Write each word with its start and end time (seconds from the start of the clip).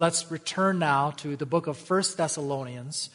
Let's 0.00 0.30
return 0.30 0.78
now 0.78 1.10
to 1.16 1.34
the 1.34 1.44
book 1.44 1.66
of 1.66 1.76
First 1.76 2.18
Thessalonians, 2.18 3.10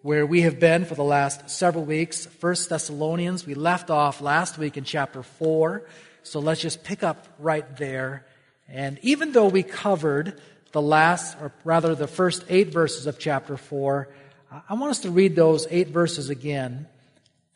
where 0.00 0.24
we 0.24 0.40
have 0.40 0.58
been 0.58 0.86
for 0.86 0.94
the 0.94 1.04
last 1.04 1.50
several 1.50 1.84
weeks. 1.84 2.24
First 2.24 2.70
Thessalonians, 2.70 3.44
we 3.44 3.52
left 3.52 3.90
off 3.90 4.22
last 4.22 4.56
week 4.56 4.78
in 4.78 4.84
chapter 4.84 5.22
4, 5.22 5.82
so 6.22 6.40
let's 6.40 6.62
just 6.62 6.84
pick 6.84 7.02
up 7.02 7.28
right 7.38 7.76
there. 7.76 8.24
And 8.66 8.98
even 9.02 9.32
though 9.32 9.48
we 9.48 9.62
covered 9.62 10.40
the 10.72 10.80
last, 10.80 11.36
or 11.38 11.52
rather 11.64 11.94
the 11.94 12.06
first 12.06 12.46
eight 12.48 12.68
verses 12.68 13.06
of 13.06 13.18
chapter 13.18 13.58
4, 13.58 14.08
I 14.70 14.72
want 14.72 14.90
us 14.90 15.00
to 15.00 15.10
read 15.10 15.36
those 15.36 15.66
eight 15.70 15.88
verses 15.88 16.30
again, 16.30 16.86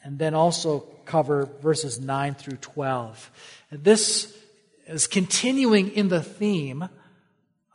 and 0.05 0.19
then 0.19 0.35
also 0.35 0.81
cover 1.07 1.49
verses 1.63 1.99
9 1.99 2.35
through 2.35 2.59
12. 2.59 3.31
And 3.71 3.83
this 3.83 4.37
is 4.87 5.07
continuing 5.07 5.93
in 5.93 6.09
the 6.09 6.23
theme 6.23 6.91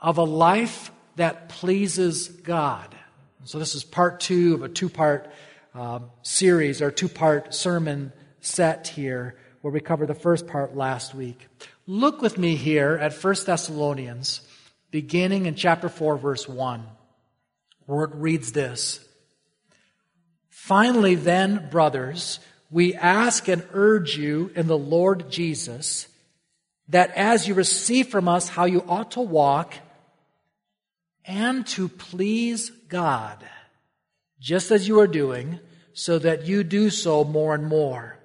of 0.01 0.17
a 0.17 0.23
life 0.23 0.91
that 1.15 1.49
pleases 1.49 2.27
God. 2.27 2.95
So, 3.43 3.59
this 3.59 3.75
is 3.75 3.83
part 3.83 4.19
two 4.19 4.55
of 4.55 4.63
a 4.63 4.69
two 4.69 4.89
part 4.89 5.31
um, 5.73 6.11
series 6.21 6.81
or 6.81 6.91
two 6.91 7.07
part 7.07 7.53
sermon 7.53 8.11
set 8.39 8.87
here 8.87 9.35
where 9.61 9.71
we 9.71 9.79
covered 9.79 10.07
the 10.07 10.15
first 10.15 10.47
part 10.47 10.75
last 10.75 11.13
week. 11.13 11.47
Look 11.85 12.21
with 12.21 12.37
me 12.37 12.55
here 12.55 12.97
at 12.99 13.13
1 13.13 13.35
Thessalonians, 13.45 14.41
beginning 14.89 15.45
in 15.45 15.55
chapter 15.55 15.89
4, 15.89 16.17
verse 16.17 16.47
1, 16.47 16.83
where 17.85 18.05
it 18.05 18.15
reads 18.15 18.51
this 18.51 19.07
Finally, 20.49 21.15
then, 21.15 21.69
brothers, 21.69 22.39
we 22.69 22.93
ask 22.95 23.47
and 23.47 23.63
urge 23.73 24.17
you 24.17 24.51
in 24.55 24.67
the 24.67 24.77
Lord 24.77 25.29
Jesus 25.29 26.07
that 26.87 27.11
as 27.15 27.47
you 27.47 27.53
receive 27.53 28.07
from 28.09 28.27
us 28.27 28.49
how 28.49 28.65
you 28.65 28.83
ought 28.87 29.11
to 29.11 29.21
walk, 29.21 29.73
and 31.25 31.65
to 31.67 31.87
please 31.87 32.71
God, 32.89 33.43
just 34.39 34.71
as 34.71 34.87
you 34.87 34.99
are 34.99 35.07
doing, 35.07 35.59
so 35.93 36.19
that 36.19 36.45
you 36.45 36.63
do 36.63 36.89
so 36.89 37.23
more 37.23 37.53
and 37.53 37.67
more. 37.67 38.17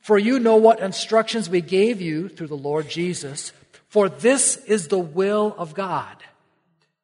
For 0.00 0.18
you 0.18 0.38
know 0.38 0.56
what 0.56 0.80
instructions 0.80 1.50
we 1.50 1.60
gave 1.60 2.00
you 2.00 2.28
through 2.28 2.46
the 2.46 2.56
Lord 2.56 2.88
Jesus. 2.88 3.52
For 3.88 4.08
this 4.08 4.56
is 4.66 4.88
the 4.88 4.98
will 4.98 5.54
of 5.58 5.74
God, 5.74 6.16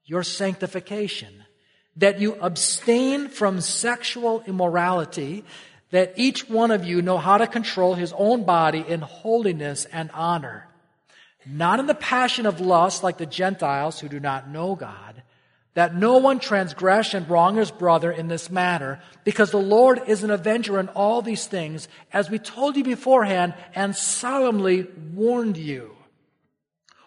your 0.04 0.22
sanctification, 0.22 1.44
that 1.96 2.20
you 2.20 2.34
abstain 2.36 3.28
from 3.28 3.60
sexual 3.60 4.42
immorality, 4.46 5.44
that 5.90 6.14
each 6.16 6.48
one 6.48 6.70
of 6.70 6.84
you 6.84 7.02
know 7.02 7.18
how 7.18 7.38
to 7.38 7.46
control 7.46 7.94
his 7.94 8.12
own 8.16 8.44
body 8.44 8.84
in 8.86 9.00
holiness 9.00 9.84
and 9.86 10.10
honor, 10.12 10.68
not 11.44 11.80
in 11.80 11.86
the 11.86 11.94
passion 11.94 12.46
of 12.46 12.60
lust 12.60 13.02
like 13.02 13.18
the 13.18 13.26
Gentiles 13.26 13.98
who 13.98 14.08
do 14.08 14.20
not 14.20 14.48
know 14.48 14.76
God 14.76 15.11
that 15.74 15.94
no 15.94 16.18
one 16.18 16.38
transgress 16.38 17.14
and 17.14 17.28
wrong 17.28 17.56
his 17.56 17.70
brother 17.70 18.12
in 18.12 18.28
this 18.28 18.50
matter, 18.50 19.00
because 19.24 19.50
the 19.50 19.56
Lord 19.56 20.02
is 20.06 20.22
an 20.22 20.30
avenger 20.30 20.78
in 20.78 20.88
all 20.88 21.22
these 21.22 21.46
things, 21.46 21.88
as 22.12 22.28
we 22.28 22.38
told 22.38 22.76
you 22.76 22.84
beforehand 22.84 23.54
and 23.74 23.96
solemnly 23.96 24.86
warned 25.14 25.56
you. 25.56 25.96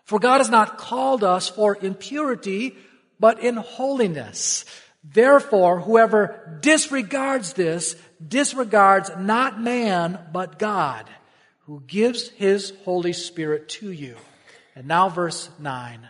For 0.03 0.19
God 0.19 0.39
has 0.39 0.49
not 0.49 0.77
called 0.77 1.23
us 1.23 1.49
for 1.49 1.77
impurity, 1.79 2.75
but 3.19 3.39
in 3.39 3.55
holiness. 3.55 4.65
Therefore, 5.03 5.79
whoever 5.79 6.59
disregards 6.61 7.53
this 7.53 7.95
disregards 8.25 9.11
not 9.17 9.59
man, 9.61 10.19
but 10.31 10.57
God, 10.57 11.07
who 11.65 11.83
gives 11.85 12.29
his 12.29 12.73
Holy 12.83 13.13
Spirit 13.13 13.69
to 13.69 13.91
you. 13.91 14.15
And 14.75 14.87
now 14.87 15.09
verse 15.09 15.49
9. 15.59 16.09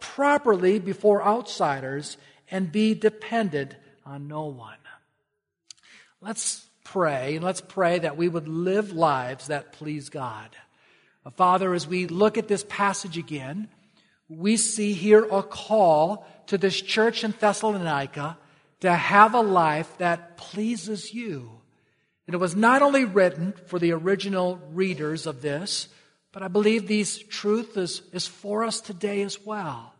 properly 0.00 0.78
before 0.78 1.24
outsiders 1.24 2.16
and 2.50 2.72
be 2.72 2.94
dependent 2.94 3.74
on 4.04 4.28
no 4.28 4.46
one. 4.46 4.76
Let's 6.20 6.66
pray, 6.84 7.36
and 7.36 7.44
let's 7.44 7.60
pray 7.60 7.98
that 7.98 8.16
we 8.16 8.28
would 8.28 8.48
live 8.48 8.92
lives 8.92 9.48
that 9.48 9.72
please 9.72 10.08
God. 10.08 10.48
Uh, 11.24 11.30
Father, 11.30 11.74
as 11.74 11.86
we 11.86 12.06
look 12.06 12.38
at 12.38 12.48
this 12.48 12.64
passage 12.68 13.18
again, 13.18 13.68
we 14.28 14.56
see 14.56 14.92
here 14.92 15.26
a 15.30 15.42
call 15.42 16.26
to 16.46 16.58
this 16.58 16.80
church 16.80 17.24
in 17.24 17.34
Thessalonica 17.38 18.38
to 18.80 18.92
have 18.92 19.34
a 19.34 19.40
life 19.40 19.96
that 19.98 20.36
pleases 20.36 21.12
you. 21.12 21.50
And 22.26 22.34
it 22.34 22.38
was 22.38 22.54
not 22.54 22.82
only 22.82 23.04
written 23.04 23.54
for 23.66 23.78
the 23.78 23.92
original 23.92 24.60
readers 24.72 25.26
of 25.26 25.40
this, 25.40 25.88
but 26.38 26.44
I 26.44 26.48
believe 26.48 26.86
these 26.86 27.18
truth 27.18 27.76
is, 27.76 28.00
is 28.12 28.28
for 28.28 28.62
us 28.62 28.80
today 28.80 29.22
as 29.22 29.44
well. 29.44 29.92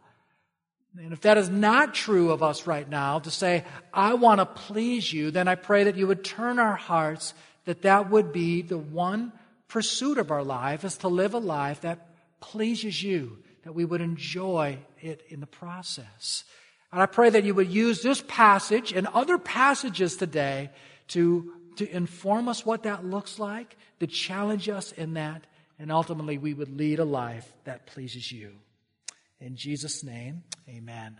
And 0.97 1.13
if 1.13 1.23
that 1.23 1.37
is 1.37 1.49
not 1.49 1.95
true 1.95 2.31
of 2.31 2.45
us 2.45 2.65
right 2.65 2.89
now, 2.89 3.19
to 3.19 3.29
say, 3.29 3.65
I 3.93 4.15
want 4.15 4.39
to 4.39 4.47
please 4.47 5.13
you, 5.13 5.33
then 5.33 5.49
I 5.49 5.57
pray 5.57 5.83
that 5.83 5.97
you 5.97 6.07
would 6.07 6.23
turn 6.23 6.61
our 6.61 6.77
hearts, 6.77 7.35
that 7.65 7.83
that 7.83 8.11
would 8.11 8.33
be 8.33 8.63
the 8.63 8.79
one 8.79 9.33
pursuit 9.67 10.17
of 10.17 10.31
our 10.31 10.45
life, 10.45 10.85
is 10.85 10.99
to 10.99 11.09
live 11.09 11.35
a 11.35 11.39
life 11.39 11.81
that 11.81 12.07
pleases 12.39 13.03
you, 13.03 13.39
that 13.65 13.75
we 13.75 13.85
would 13.85 14.01
enjoy 14.01 14.79
it 15.01 15.25
in 15.31 15.41
the 15.41 15.47
process. 15.49 16.45
And 16.93 17.03
I 17.03 17.07
pray 17.07 17.31
that 17.31 17.43
you 17.43 17.55
would 17.55 17.69
use 17.69 18.01
this 18.01 18.23
passage 18.29 18.93
and 18.93 19.09
other 19.09 19.39
passages 19.39 20.15
today 20.17 20.71
to, 21.09 21.53
to 21.79 21.97
inform 21.97 22.47
us 22.47 22.65
what 22.65 22.85
that 22.85 23.05
looks 23.05 23.41
like, 23.41 23.77
to 23.99 24.07
challenge 24.07 24.69
us 24.69 24.93
in 24.93 25.15
that, 25.15 25.45
and 25.79 25.93
ultimately 25.93 26.39
we 26.39 26.55
would 26.55 26.77
lead 26.77 26.99
a 26.99 27.05
life 27.05 27.51
that 27.65 27.87
pleases 27.87 28.31
you. 28.33 28.53
In 29.41 29.57
Jesus' 29.57 30.03
name, 30.03 30.43
amen. 30.69 31.19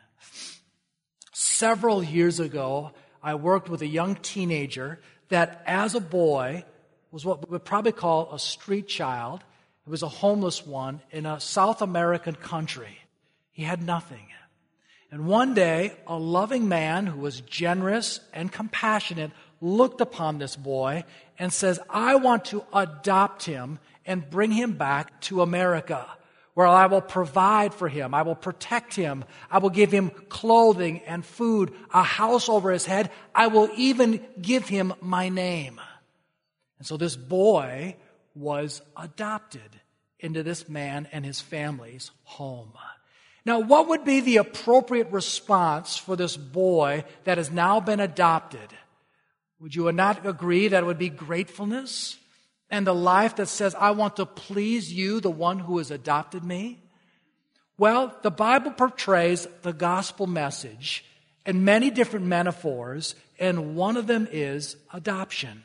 Several 1.33 2.03
years 2.03 2.41
ago, 2.41 2.93
I 3.23 3.35
worked 3.35 3.69
with 3.69 3.83
a 3.83 3.87
young 3.87 4.17
teenager 4.17 5.01
that, 5.29 5.63
as 5.67 5.95
a 5.95 6.01
boy, 6.01 6.65
was 7.11 7.25
what 7.25 7.47
we 7.47 7.53
would 7.53 7.65
probably 7.65 7.93
call 7.93 8.33
a 8.33 8.39
street 8.39 8.89
child. 8.89 9.45
He 9.85 9.91
was 9.91 10.03
a 10.03 10.09
homeless 10.09 10.67
one 10.67 11.01
in 11.11 11.27
a 11.27 11.41
South 11.41 11.81
American 11.81 12.35
country. 12.35 12.99
He 13.53 13.63
had 13.63 13.83
nothing. 13.83 14.27
And 15.11 15.27
one 15.27 15.55
day, 15.55 15.95
a 16.07 16.19
loving 16.19 16.69
man 16.69 17.07
who 17.07 17.21
was 17.21 17.41
generous 17.41 18.21
and 18.35 18.53
compassionate 18.53 19.31
looked 19.61 20.01
upon 20.01 20.39
this 20.39 20.55
boy 20.55 21.05
and 21.39 21.53
says, 21.53 21.81
I 21.89 22.17
want 22.17 22.45
to 22.47 22.65
adopt 22.75 23.45
him 23.45 23.79
and 24.09 24.29
bring 24.29 24.51
him 24.51 24.73
back 24.73 25.21
to 25.21 25.43
America 25.43 26.05
where 26.55 26.67
I 26.67 26.87
will 26.87 27.01
provide 27.01 27.73
for 27.73 27.89
him. 27.89 28.15
I 28.15 28.23
will 28.23 28.35
protect 28.35 28.93
him. 28.93 29.25
I 29.49 29.59
will 29.59 29.71
give 29.71 29.93
him 29.93 30.11
clothing 30.29 31.03
and 31.07 31.25
food, 31.25 31.73
a 31.95 32.03
house 32.03 32.49
over 32.49 32.73
his 32.73 32.85
head. 32.85 33.13
I 33.33 33.47
will 33.47 33.71
even 33.77 34.27
give 34.43 34.67
him 34.67 34.93
my 35.01 35.29
name. 35.29 35.81
And 36.79 36.87
so 36.87 36.97
this 36.97 37.15
boy 37.15 37.95
was 38.35 38.83
adopted 38.97 39.81
into 40.19 40.43
this 40.43 40.69
man 40.69 41.07
and 41.13 41.25
his 41.25 41.41
family's 41.41 42.11
home. 42.25 42.73
Now, 43.45 43.61
what 43.61 43.87
would 43.87 44.05
be 44.05 44.19
the 44.19 44.39
appropriate 44.39 45.13
response 45.13 45.97
for 45.97 46.17
this 46.17 46.37
boy 46.37 47.05
that 47.23 47.39
has 47.39 47.53
now 47.53 47.79
been 47.79 48.01
adopted? 48.01 48.69
Would 49.61 49.77
you 49.77 49.93
not 49.93 50.27
agree 50.27 50.67
that 50.67 50.83
it 50.83 50.87
would 50.87 50.99
be 50.99 51.09
gratefulness? 51.09 52.17
And 52.71 52.87
the 52.87 52.95
life 52.95 53.37
that 53.37 53.49
says, 53.49 53.75
I 53.75 53.93
want 53.93 54.17
to 54.17 54.27
please 54.27 54.93
you, 54.93 55.21
the 55.21 55.31
one 55.31 55.59
who 55.59 55.79
has 55.79 55.91
adopted 55.91 56.45
me? 56.45 56.81
Well, 57.79 58.15
the 58.23 58.31
Bible 58.31 58.73
portrays 58.73 59.47
the 59.63 59.73
gospel 59.73 60.27
message 60.27 61.05
in 61.47 61.65
many 61.65 61.91
different 61.91 62.27
metaphors, 62.27 63.15
and 63.39 63.75
one 63.77 63.97
of 63.97 64.07
them 64.07 64.29
is 64.31 64.77
adoption. 64.93 65.65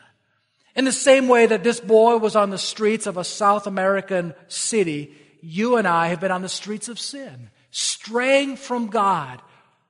In 0.75 0.85
the 0.85 0.91
same 0.91 1.27
way 1.27 1.45
that 1.45 1.63
this 1.63 1.79
boy 1.79 2.17
was 2.17 2.35
on 2.35 2.49
the 2.49 2.57
streets 2.57 3.05
of 3.05 3.17
a 3.17 3.23
South 3.23 3.67
American 3.67 4.33
city, 4.47 5.13
you 5.41 5.75
and 5.75 5.87
I 5.87 6.07
have 6.07 6.21
been 6.21 6.31
on 6.31 6.41
the 6.41 6.49
streets 6.49 6.87
of 6.87 6.99
sin, 6.99 7.49
straying 7.69 8.55
from 8.55 8.87
God, 8.87 9.41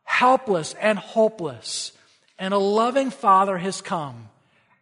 helpless 0.04 0.74
and 0.74 0.98
hopeless. 0.98 1.92
And 2.40 2.54
a 2.54 2.58
loving 2.58 3.12
Father 3.12 3.58
has 3.58 3.82
come, 3.82 4.30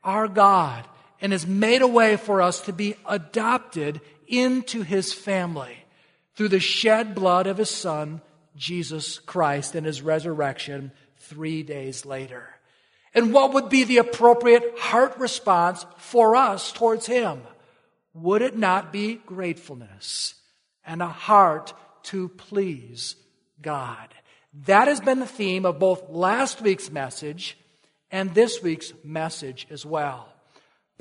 our 0.03 0.27
God, 0.27 0.87
and 1.21 1.31
has 1.31 1.45
made 1.45 1.81
a 1.81 1.87
way 1.87 2.17
for 2.17 2.41
us 2.41 2.61
to 2.61 2.73
be 2.73 2.95
adopted 3.05 4.01
into 4.27 4.81
his 4.81 5.13
family 5.13 5.77
through 6.35 6.49
the 6.49 6.59
shed 6.59 7.13
blood 7.13 7.47
of 7.47 7.57
his 7.57 7.69
son, 7.69 8.21
Jesus 8.55 9.19
Christ 9.19 9.75
and 9.75 9.85
his 9.85 10.01
resurrection 10.01 10.91
three 11.17 11.63
days 11.63 12.05
later. 12.05 12.49
And 13.13 13.33
what 13.33 13.53
would 13.53 13.69
be 13.69 13.83
the 13.83 13.97
appropriate 13.97 14.79
heart 14.79 15.17
response 15.19 15.85
for 15.97 16.35
us 16.35 16.71
towards 16.71 17.05
him? 17.05 17.41
Would 18.13 18.41
it 18.41 18.57
not 18.57 18.91
be 18.91 19.15
gratefulness 19.15 20.35
and 20.85 21.01
a 21.01 21.07
heart 21.07 21.73
to 22.03 22.29
please 22.29 23.15
God? 23.61 24.13
That 24.65 24.87
has 24.87 24.99
been 24.99 25.19
the 25.19 25.25
theme 25.25 25.65
of 25.65 25.79
both 25.79 26.09
last 26.09 26.61
week's 26.61 26.89
message 26.89 27.57
and 28.09 28.33
this 28.33 28.61
week's 28.61 28.91
message 29.03 29.67
as 29.69 29.85
well. 29.85 30.30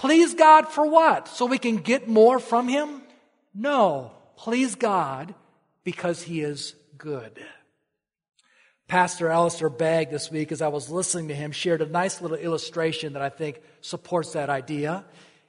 Please 0.01 0.33
God 0.33 0.67
for 0.67 0.87
what? 0.87 1.29
So 1.29 1.45
we 1.45 1.59
can 1.59 1.77
get 1.77 2.09
more 2.09 2.39
from 2.39 2.69
Him? 2.69 3.03
No. 3.55 4.13
Please 4.35 4.75
God 4.75 5.35
because 5.85 6.23
He 6.23 6.41
is 6.41 6.75
good. 6.97 7.39
Pastor 8.89 9.29
Alistair 9.29 9.69
Begg 9.69 10.09
this 10.09 10.31
week, 10.31 10.53
as 10.53 10.63
I 10.63 10.69
was 10.69 10.89
listening 10.89 11.29
to 11.29 11.35
him, 11.35 11.53
shared 11.53 11.83
a 11.83 11.87
nice 11.87 12.23
little 12.23 12.39
illustration 12.39 13.13
that 13.13 13.21
I 13.21 13.29
think 13.29 13.61
supports 13.83 14.33
that 14.33 14.49
idea. 14.49 15.05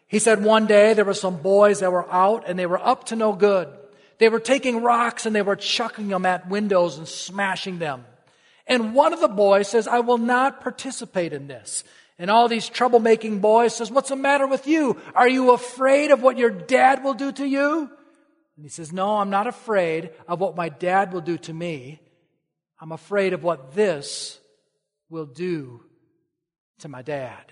He 0.08 0.20
said 0.20 0.44
one 0.44 0.68
day 0.68 0.94
there 0.94 1.06
were 1.06 1.14
some 1.14 1.38
boys 1.38 1.80
that 1.80 1.92
were 1.94 2.12
out 2.12 2.44
and 2.46 2.60
they 2.60 2.66
were 2.66 2.86
up 2.86 3.06
to 3.06 3.16
no 3.16 3.32
good. 3.32 3.70
They 4.18 4.28
were 4.28 4.42
taking 4.42 4.84
rocks 4.84 5.26
and 5.26 5.34
they 5.34 5.42
were 5.42 5.56
chucking 5.56 6.10
them 6.10 6.26
at 6.26 6.50
windows 6.50 6.98
and 6.98 7.08
smashing 7.08 7.80
them. 7.80 8.04
And 8.68 8.94
one 8.94 9.14
of 9.14 9.22
the 9.22 9.30
boys 9.30 9.70
says, 9.70 9.88
I 9.88 10.02
will 10.02 10.18
not 10.18 10.60
participate 10.60 11.32
in 11.32 11.48
this. 11.48 11.86
And 12.22 12.30
all 12.30 12.48
these 12.48 12.70
troublemaking 12.70 13.42
boys 13.42 13.76
says, 13.76 13.90
what's 13.90 14.10
the 14.10 14.16
matter 14.16 14.46
with 14.46 14.68
you? 14.68 15.02
Are 15.16 15.28
you 15.28 15.54
afraid 15.54 16.12
of 16.12 16.22
what 16.22 16.38
your 16.38 16.52
dad 16.52 17.04
will 17.04 17.16
do 17.16 17.32
to 17.32 17.48
you? 17.48 17.90
And 18.56 18.64
he 18.64 18.70
says, 18.70 18.94
no, 18.94 19.18
I'm 19.18 19.32
not 19.32 19.48
afraid 19.48 20.12
of 20.28 20.40
what 20.40 20.56
my 20.56 20.70
dad 20.70 21.14
will 21.14 21.22
do 21.22 21.40
to 21.40 21.52
me. 21.52 22.00
I'm 22.80 22.92
afraid 22.92 23.34
of 23.34 23.42
what 23.42 23.74
this 23.74 24.40
will 25.10 25.26
do 25.26 25.82
to 26.82 26.90
my 26.90 27.02
dad. 27.02 27.44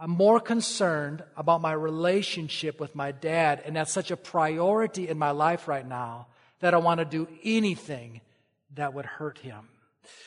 I'm 0.00 0.12
more 0.12 0.40
concerned 0.40 1.22
about 1.36 1.60
my 1.60 1.72
relationship 1.72 2.80
with 2.80 2.94
my 2.94 3.12
dad, 3.12 3.62
and 3.66 3.76
that's 3.76 3.92
such 3.92 4.10
a 4.10 4.16
priority 4.16 5.06
in 5.06 5.18
my 5.18 5.32
life 5.32 5.68
right 5.68 5.86
now 5.86 6.28
that 6.60 6.72
I 6.72 6.78
want 6.78 7.00
to 7.00 7.04
do 7.04 7.28
anything 7.42 8.22
that 8.74 8.94
would 8.94 9.04
hurt 9.04 9.36
him. 9.36 9.68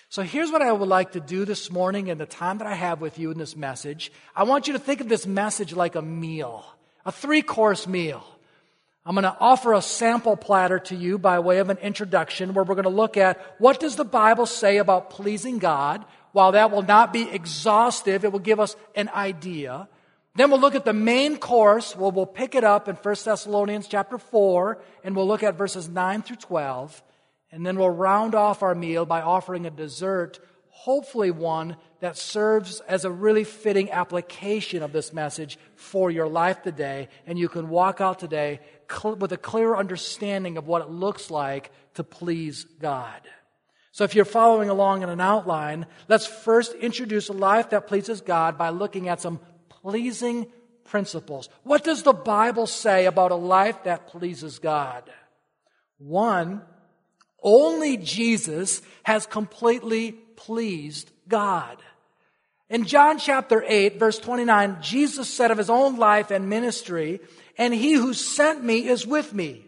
So 0.10 0.24
here's 0.24 0.52
what 0.52 0.62
I 0.62 0.72
would 0.72 0.88
like 0.88 1.12
to 1.14 1.20
do 1.20 1.46
this 1.46 1.72
morning 1.72 2.08
in 2.08 2.18
the 2.18 2.26
time 2.26 2.60
that 2.60 2.68
I 2.68 2.76
have 2.76 3.02
with 3.02 3.20
you 3.20 3.32
in 3.32 3.38
this 3.38 3.56
message. 3.56 4.12
I 4.36 4.44
want 4.44 4.68
you 4.68 4.74
to 4.74 4.80
think 4.80 5.02
of 5.02 5.10
this 5.10 5.28
message 5.28 5.74
like 5.74 5.96
a 5.96 6.02
meal, 6.02 6.66
a 7.06 7.12
three 7.12 7.42
course 7.42 7.88
meal. 7.88 8.24
I'm 9.06 9.16
going 9.16 9.24
to 9.24 9.38
offer 9.40 9.74
a 9.74 9.82
sample 9.82 10.36
platter 10.36 10.80
to 10.80 10.96
you 10.96 11.18
by 11.18 11.40
way 11.40 11.60
of 11.60 11.70
an 11.70 11.78
introduction 11.78 12.54
where 12.54 12.66
we're 12.66 12.76
going 12.76 12.84
to 12.84 12.90
look 12.90 13.16
at 13.16 13.40
what 13.58 13.80
does 13.80 13.96
the 13.96 14.04
Bible 14.04 14.46
say 14.46 14.78
about 14.78 15.12
pleasing 15.12 15.60
God? 15.60 16.04
While 16.34 16.52
that 16.52 16.72
will 16.72 16.82
not 16.82 17.14
be 17.14 17.30
exhaustive, 17.30 18.26
it 18.26 18.34
will 18.34 18.40
give 18.40 18.60
us 18.60 18.76
an 18.96 19.10
idea. 19.10 19.88
Then 20.36 20.52
we'll 20.52 20.60
look 20.60 20.76
at 20.76 20.86
the 20.86 20.94
main 20.94 21.38
course. 21.38 21.96
Well, 21.96 22.12
we'll 22.12 22.26
pick 22.26 22.54
it 22.54 22.64
up 22.64 22.88
in 22.88 22.96
1 22.96 23.16
Thessalonians 23.26 23.88
chapter 23.88 24.18
4, 24.18 24.78
and 25.04 25.16
we'll 25.16 25.28
look 25.28 25.42
at 25.42 25.56
verses 25.56 25.90
9 25.90 26.22
through 26.22 26.36
12. 26.36 27.02
And 27.52 27.66
then 27.66 27.78
we'll 27.78 27.90
round 27.90 28.36
off 28.36 28.62
our 28.62 28.76
meal 28.76 29.06
by 29.06 29.22
offering 29.22 29.66
a 29.66 29.72
dessert, 29.72 30.40
hopefully 30.70 31.32
one 31.32 31.78
that 32.02 32.18
serves 32.18 32.82
as 32.82 33.06
a 33.06 33.12
really 33.12 33.44
fitting 33.44 33.90
application 33.92 34.84
of 34.84 34.92
this 34.92 35.14
message 35.14 35.58
for 35.76 36.12
your 36.12 36.28
life 36.28 36.62
today. 36.62 37.08
And 37.26 37.40
you 37.40 37.50
can 37.50 37.70
walk 37.70 38.02
out 38.02 38.20
today 38.20 38.60
with 39.04 39.32
a 39.32 39.38
clear 39.38 39.76
understanding 39.76 40.58
of 40.58 40.68
what 40.68 40.82
it 40.82 40.90
looks 40.90 41.32
like 41.32 41.72
to 41.96 42.04
please 42.04 42.66
God. 42.80 43.22
So 43.92 44.04
if 44.04 44.14
you're 44.14 44.26
following 44.26 44.70
along 44.70 45.02
in 45.02 45.10
an 45.10 45.22
outline, 45.22 45.88
let's 46.08 46.28
first 46.28 46.74
introduce 46.74 47.30
a 47.30 47.34
life 47.34 47.72
that 47.72 47.88
pleases 47.88 48.22
God 48.22 48.56
by 48.56 48.70
looking 48.70 49.10
at 49.10 49.22
some 49.22 49.40
pleasing 49.70 50.46
principles. 50.84 51.50
What 51.64 51.84
does 51.84 52.04
the 52.04 52.14
Bible 52.14 52.68
say 52.68 53.06
about 53.06 53.32
a 53.32 53.36
life 53.36 53.86
that 53.86 54.08
pleases 54.08 54.60
God? 54.60 55.10
One, 55.98 56.62
only 57.48 57.96
Jesus 57.96 58.82
has 59.04 59.26
completely 59.26 60.12
pleased 60.12 61.10
God. 61.30 61.78
In 62.70 62.84
John 62.84 63.20
chapter 63.20 63.64
8, 63.66 63.98
verse 63.98 64.20
29, 64.20 64.80
Jesus 64.82 65.34
said 65.34 65.52
of 65.52 65.58
his 65.58 65.70
own 65.70 65.96
life 65.96 66.30
and 66.30 66.50
ministry, 66.50 67.22
and 67.58 67.74
he 67.74 67.94
who 67.94 68.14
sent 68.14 68.62
me 68.62 68.86
is 68.90 69.08
with 69.08 69.34
me. 69.34 69.64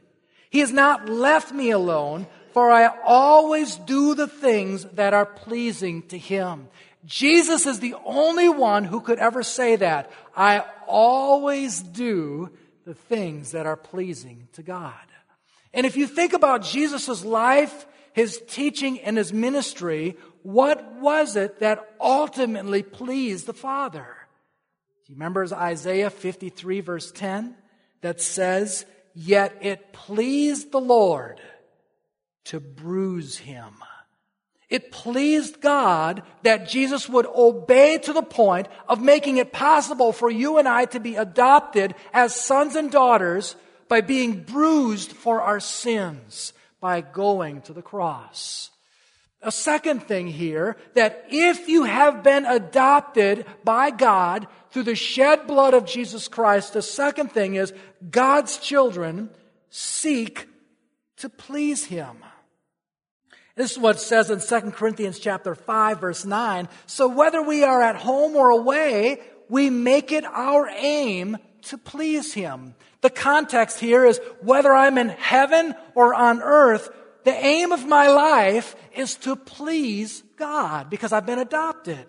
He 0.49 0.59
has 0.59 0.73
not 0.73 1.07
left 1.07 1.53
me 1.53 1.71
alone, 1.71 2.27
for 2.51 2.69
I 2.69 2.87
always 3.05 3.77
do 3.77 4.13
the 4.13 4.27
things 4.27 4.83
that 4.95 5.13
are 5.13 5.25
pleasing 5.25 6.01
to 6.09 6.17
him. 6.17 6.67
Jesus 7.05 7.65
is 7.65 7.79
the 7.79 7.95
only 8.03 8.49
one 8.49 8.83
who 8.83 8.99
could 8.99 9.19
ever 9.19 9.41
say 9.41 9.77
that. 9.77 10.11
I 10.35 10.65
always 10.85 11.79
do 11.79 12.49
the 12.83 12.93
things 12.93 13.51
that 13.51 13.65
are 13.65 13.77
pleasing 13.77 14.49
to 14.53 14.63
God. 14.63 15.08
And 15.73 15.85
if 15.85 15.97
you 15.97 16.07
think 16.07 16.33
about 16.33 16.63
Jesus' 16.63 17.23
life, 17.23 17.85
his 18.13 18.41
teaching, 18.47 18.99
and 18.99 19.17
his 19.17 19.31
ministry, 19.31 20.17
what 20.43 20.93
was 20.95 21.35
it 21.35 21.59
that 21.59 21.95
ultimately 21.99 22.83
pleased 22.83 23.45
the 23.45 23.53
Father? 23.53 24.07
Do 25.05 25.13
you 25.13 25.15
remember 25.15 25.45
Isaiah 25.51 26.09
53 26.09 26.81
verse 26.81 27.11
10 27.11 27.55
that 28.01 28.21
says, 28.21 28.85
Yet 29.13 29.57
it 29.61 29.91
pleased 29.91 30.71
the 30.71 30.79
Lord 30.79 31.39
to 32.45 32.59
bruise 32.59 33.37
him. 33.37 33.73
It 34.69 34.91
pleased 34.91 35.61
God 35.61 36.21
that 36.43 36.69
Jesus 36.69 37.09
would 37.09 37.25
obey 37.25 37.97
to 37.97 38.13
the 38.13 38.21
point 38.21 38.67
of 38.87 39.01
making 39.01 39.37
it 39.37 39.51
possible 39.51 40.13
for 40.13 40.29
you 40.29 40.57
and 40.57 40.67
I 40.67 40.85
to 40.85 40.99
be 40.99 41.15
adopted 41.15 41.95
as 42.13 42.35
sons 42.35 42.75
and 42.75 42.91
daughters 42.91 43.55
by 43.89 44.01
being 44.01 44.43
bruised 44.43 45.11
for 45.11 45.41
our 45.41 45.59
sins 45.59 46.53
by 46.79 47.01
going 47.01 47.61
to 47.63 47.73
the 47.73 47.81
cross. 47.81 48.69
A 49.41 49.51
second 49.51 50.03
thing 50.03 50.27
here, 50.27 50.77
that 50.95 51.25
if 51.29 51.69
you 51.69 51.85
have 51.85 52.23
been 52.23 52.45
adopted 52.45 53.45
by 53.63 53.89
God 53.89 54.47
through 54.71 54.83
the 54.83 54.95
shed 54.95 55.47
blood 55.47 55.73
of 55.73 55.85
Jesus 55.85 56.27
Christ, 56.27 56.73
the 56.73 56.81
second 56.81 57.31
thing 57.31 57.55
is 57.55 57.73
God's 58.09 58.57
children 58.57 59.29
seek 59.69 60.47
to 61.17 61.29
please 61.29 61.85
Him. 61.85 62.17
This 63.55 63.71
is 63.71 63.79
what 63.79 63.95
it 63.95 63.99
says 63.99 64.29
in 64.29 64.39
2 64.39 64.71
Corinthians 64.71 65.19
chapter 65.19 65.55
5 65.55 66.01
verse 66.01 66.25
9. 66.25 66.67
So 66.85 67.07
whether 67.07 67.41
we 67.41 67.63
are 67.63 67.81
at 67.81 67.95
home 67.95 68.35
or 68.35 68.49
away, 68.49 69.21
we 69.49 69.69
make 69.69 70.11
it 70.11 70.25
our 70.25 70.69
aim 70.69 71.37
to 71.63 71.77
please 71.77 72.33
Him. 72.33 72.75
The 73.01 73.09
context 73.09 73.79
here 73.79 74.05
is 74.05 74.19
whether 74.41 74.73
I'm 74.73 74.97
in 74.97 75.09
heaven 75.09 75.73
or 75.95 76.13
on 76.13 76.41
earth, 76.41 76.89
the 77.23 77.31
aim 77.31 77.71
of 77.71 77.85
my 77.85 78.09
life 78.09 78.75
is 78.95 79.15
to 79.17 79.35
please 79.35 80.23
God 80.37 80.89
because 80.89 81.13
I've 81.13 81.25
been 81.25 81.39
adopted. 81.39 82.05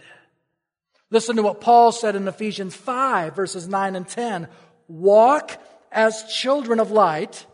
Listen 1.10 1.36
to 1.36 1.42
what 1.42 1.60
Paul 1.60 1.92
said 1.92 2.16
in 2.16 2.26
Ephesians 2.26 2.74
5 2.74 3.36
verses 3.36 3.68
9 3.68 3.96
and 3.96 4.08
10. 4.08 4.48
Walk 4.88 5.60
as 5.92 6.24
children 6.32 6.80
of 6.80 6.90
light 6.90 7.46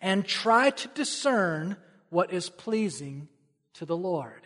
and 0.00 0.24
try 0.26 0.70
to 0.70 0.88
discern 0.88 1.76
what 2.10 2.32
is 2.32 2.48
pleasing 2.48 3.28
to 3.74 3.84
the 3.84 3.96
Lord. 3.96 4.42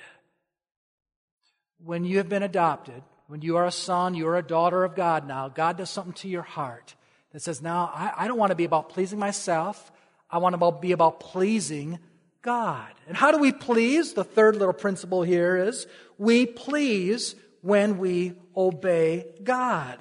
When 1.84 2.04
you 2.04 2.18
have 2.18 2.28
been 2.28 2.42
adopted, 2.42 3.02
when 3.26 3.42
you 3.42 3.56
are 3.56 3.66
a 3.66 3.72
son, 3.72 4.14
you 4.14 4.26
are 4.28 4.36
a 4.36 4.42
daughter 4.42 4.84
of 4.84 4.96
God 4.96 5.26
now, 5.26 5.48
God 5.48 5.76
does 5.76 5.90
something 5.90 6.14
to 6.14 6.28
your 6.28 6.42
heart 6.42 6.94
that 7.32 7.40
says, 7.40 7.62
now 7.62 7.90
I, 7.94 8.24
I 8.24 8.28
don't 8.28 8.38
want 8.38 8.50
to 8.50 8.56
be 8.56 8.64
about 8.64 8.88
pleasing 8.88 9.18
myself. 9.18 9.90
I 10.30 10.38
want 10.38 10.58
to 10.58 10.72
be 10.80 10.92
about 10.92 11.20
pleasing 11.20 11.98
God. 12.42 12.88
And 13.06 13.16
how 13.16 13.32
do 13.32 13.38
we 13.38 13.52
please? 13.52 14.14
The 14.14 14.24
third 14.24 14.56
little 14.56 14.74
principle 14.74 15.22
here 15.22 15.56
is 15.56 15.86
we 16.18 16.46
please 16.46 17.34
when 17.62 17.98
we 17.98 18.34
obey 18.56 19.26
God. 19.42 19.98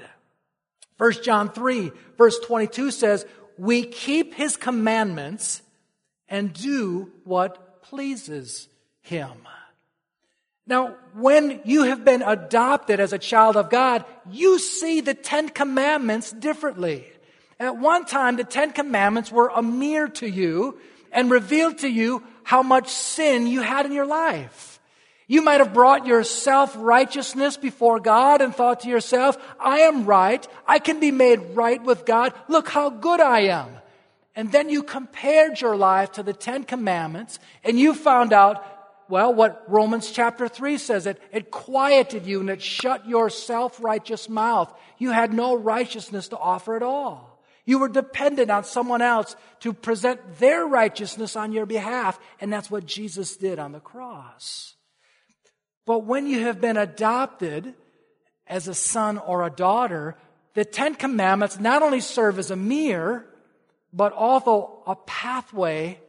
1 0.98 1.12
John 1.24 1.50
3 1.51 1.91
verse 2.17 2.39
22 2.39 2.91
says, 2.91 3.25
we 3.57 3.83
keep 3.83 4.33
his 4.33 4.55
commandments 4.55 5.62
and 6.29 6.53
do 6.53 7.12
what 7.24 7.81
pleases 7.83 8.69
him. 9.01 9.31
Now, 10.65 10.95
when 11.13 11.62
you 11.65 11.83
have 11.83 12.05
been 12.05 12.21
adopted 12.21 13.00
as 13.00 13.12
a 13.12 13.17
child 13.17 13.57
of 13.57 13.71
God, 13.71 14.05
you 14.29 14.59
see 14.59 15.01
the 15.01 15.15
Ten 15.15 15.50
Commandments 15.50 16.31
differently. 16.31 17.07
At 17.60 17.78
one 17.78 18.06
time, 18.06 18.38
the 18.38 18.44
Ten 18.46 18.72
Commandments 18.72 19.32
were 19.32 19.51
a 19.54 19.62
mirror 19.62 20.08
to 20.08 20.28
you 20.28 20.80
and 21.12 21.30
revealed 21.30 21.80
to 21.80 21.89
you 21.89 22.24
how 22.44 22.63
much 22.63 22.89
sin 22.89 23.48
you 23.48 23.62
had 23.62 23.86
in 23.86 23.92
your 23.92 24.06
life. 24.06 24.80
You 25.28 25.44
might 25.44 25.60
have 25.60 25.74
brought 25.74 26.08
your 26.08 26.24
self-righteousness 26.24 27.58
before 27.58 28.00
God 28.00 28.42
and 28.42 28.56
thought 28.56 28.80
to 28.80 28.89
yourself, 28.89 29.38
I 29.60 29.80
am 29.82 30.06
right. 30.06 30.48
I 30.66 30.80
can 30.80 31.00
be 31.00 31.12
made 31.12 31.39
right 31.54 31.84
with 31.84 32.06
God. 32.06 32.34
Look 32.48 32.70
how 32.70 32.89
good 32.89 33.20
I 33.20 33.42
am. 33.42 33.70
and 34.36 34.51
then 34.54 34.70
you 34.70 34.84
compared 34.84 35.60
your 35.60 35.75
life 35.75 36.13
to 36.13 36.24
the 36.24 36.32
Ten 36.32 36.63
Commandments, 36.63 37.39
and 37.62 37.78
you 37.78 37.94
found 37.94 38.32
out, 38.32 38.63
well, 39.10 39.34
what 39.34 39.66
Romans 39.68 40.12
chapter 40.12 40.48
3 40.48 40.78
says 40.78 41.08
it, 41.08 41.22
it 41.34 41.51
quieted 41.51 42.25
you 42.25 42.39
and 42.39 42.50
it 42.50 42.62
shut 42.62 43.06
your 43.06 43.30
self 43.30 43.84
righteous 43.84 44.30
mouth. 44.30 44.74
You 44.98 45.12
had 45.12 45.34
no 45.34 45.56
righteousness 45.58 46.30
to 46.30 46.38
offer 46.38 46.78
at 46.78 46.84
all. 46.84 47.28
You 47.70 47.78
were 47.78 47.88
dependent 47.88 48.50
on 48.50 48.64
someone 48.64 49.04
else 49.04 49.36
to 49.60 49.74
present 49.74 50.40
their 50.40 50.66
righteousness 50.66 51.36
on 51.36 51.52
your 51.52 51.68
behalf, 51.68 52.20
and 52.42 52.52
that's 52.52 52.72
what 52.72 52.88
Jesus 52.88 53.38
did 53.38 53.60
on 53.60 53.74
the 53.74 53.80
cross. 53.80 54.74
But 55.86 56.00
when 56.00 56.26
you 56.26 56.40
have 56.46 56.60
been 56.60 56.78
adopted 56.78 57.76
as 58.48 58.68
a 58.68 58.74
son 58.74 59.20
or 59.20 59.46
a 59.46 59.52
daughter, 59.52 60.18
the 60.56 60.66
Ten 60.66 60.96
Commandments 60.96 61.60
not 61.60 61.84
only 61.84 62.00
serve 62.00 62.40
as 62.40 62.50
a 62.50 62.56
mirror, 62.56 63.28
but 63.94 64.14
also 64.14 64.82
a 64.88 64.96
pathway 64.96 66.00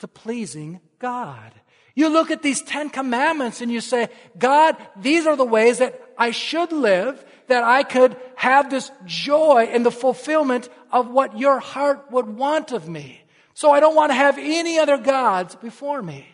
to 0.00 0.08
pleasing 0.08 0.80
God. 0.98 1.52
You 1.94 2.08
look 2.08 2.32
at 2.32 2.42
these 2.42 2.60
Ten 2.60 2.90
Commandments 2.90 3.60
and 3.60 3.70
you 3.70 3.80
say, 3.80 4.08
God, 4.36 4.76
these 4.96 5.28
are 5.28 5.36
the 5.36 5.44
ways 5.44 5.78
that 5.78 6.07
I 6.18 6.32
should 6.32 6.72
live, 6.72 7.24
that 7.46 7.64
I 7.64 7.82
could 7.82 8.16
have 8.36 8.70
this 8.70 8.90
joy 9.06 9.70
in 9.72 9.82
the 9.82 9.90
fulfillment 9.90 10.68
of 10.92 11.10
what 11.10 11.38
your 11.38 11.58
heart 11.60 12.10
would 12.10 12.26
want 12.26 12.72
of 12.72 12.88
me. 12.88 13.22
So 13.54 13.70
I 13.70 13.80
don't 13.80 13.96
want 13.96 14.10
to 14.10 14.14
have 14.14 14.38
any 14.38 14.78
other 14.78 14.98
gods 14.98 15.54
before 15.56 16.02
me. 16.02 16.26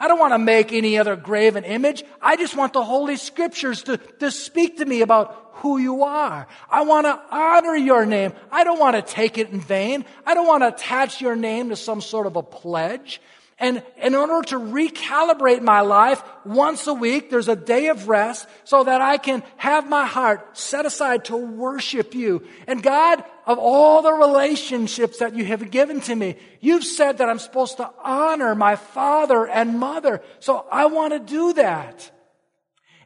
I 0.00 0.08
don't 0.08 0.18
want 0.18 0.32
to 0.32 0.38
make 0.38 0.72
any 0.72 0.98
other 0.98 1.14
graven 1.14 1.62
image. 1.62 2.02
I 2.20 2.34
just 2.34 2.56
want 2.56 2.72
the 2.72 2.82
Holy 2.82 3.16
Scriptures 3.16 3.84
to, 3.84 3.98
to 3.98 4.32
speak 4.32 4.78
to 4.78 4.84
me 4.84 5.00
about 5.00 5.50
who 5.52 5.78
you 5.78 6.02
are. 6.02 6.48
I 6.68 6.82
want 6.82 7.06
to 7.06 7.20
honor 7.30 7.76
your 7.76 8.04
name. 8.04 8.32
I 8.50 8.64
don't 8.64 8.80
want 8.80 8.96
to 8.96 9.02
take 9.02 9.38
it 9.38 9.50
in 9.50 9.60
vain. 9.60 10.04
I 10.26 10.34
don't 10.34 10.48
want 10.48 10.64
to 10.64 10.68
attach 10.68 11.20
your 11.20 11.36
name 11.36 11.68
to 11.68 11.76
some 11.76 12.00
sort 12.00 12.26
of 12.26 12.34
a 12.34 12.42
pledge. 12.42 13.20
And 13.62 13.84
in 13.96 14.16
order 14.16 14.42
to 14.48 14.58
recalibrate 14.58 15.62
my 15.62 15.82
life 15.82 16.20
once 16.44 16.88
a 16.88 16.92
week, 16.92 17.30
there's 17.30 17.46
a 17.46 17.54
day 17.54 17.86
of 17.90 18.08
rest 18.08 18.48
so 18.64 18.82
that 18.82 19.00
I 19.00 19.18
can 19.18 19.44
have 19.56 19.88
my 19.88 20.04
heart 20.04 20.58
set 20.58 20.84
aside 20.84 21.26
to 21.26 21.36
worship 21.36 22.12
you. 22.12 22.42
And 22.66 22.82
God, 22.82 23.22
of 23.46 23.60
all 23.60 24.02
the 24.02 24.14
relationships 24.14 25.18
that 25.18 25.36
you 25.36 25.44
have 25.44 25.70
given 25.70 26.00
to 26.00 26.14
me, 26.16 26.34
you've 26.60 26.82
said 26.82 27.18
that 27.18 27.28
I'm 27.28 27.38
supposed 27.38 27.76
to 27.76 27.88
honor 28.02 28.56
my 28.56 28.74
father 28.74 29.46
and 29.46 29.78
mother. 29.78 30.22
So 30.40 30.66
I 30.72 30.86
want 30.86 31.12
to 31.12 31.20
do 31.20 31.52
that. 31.52 32.10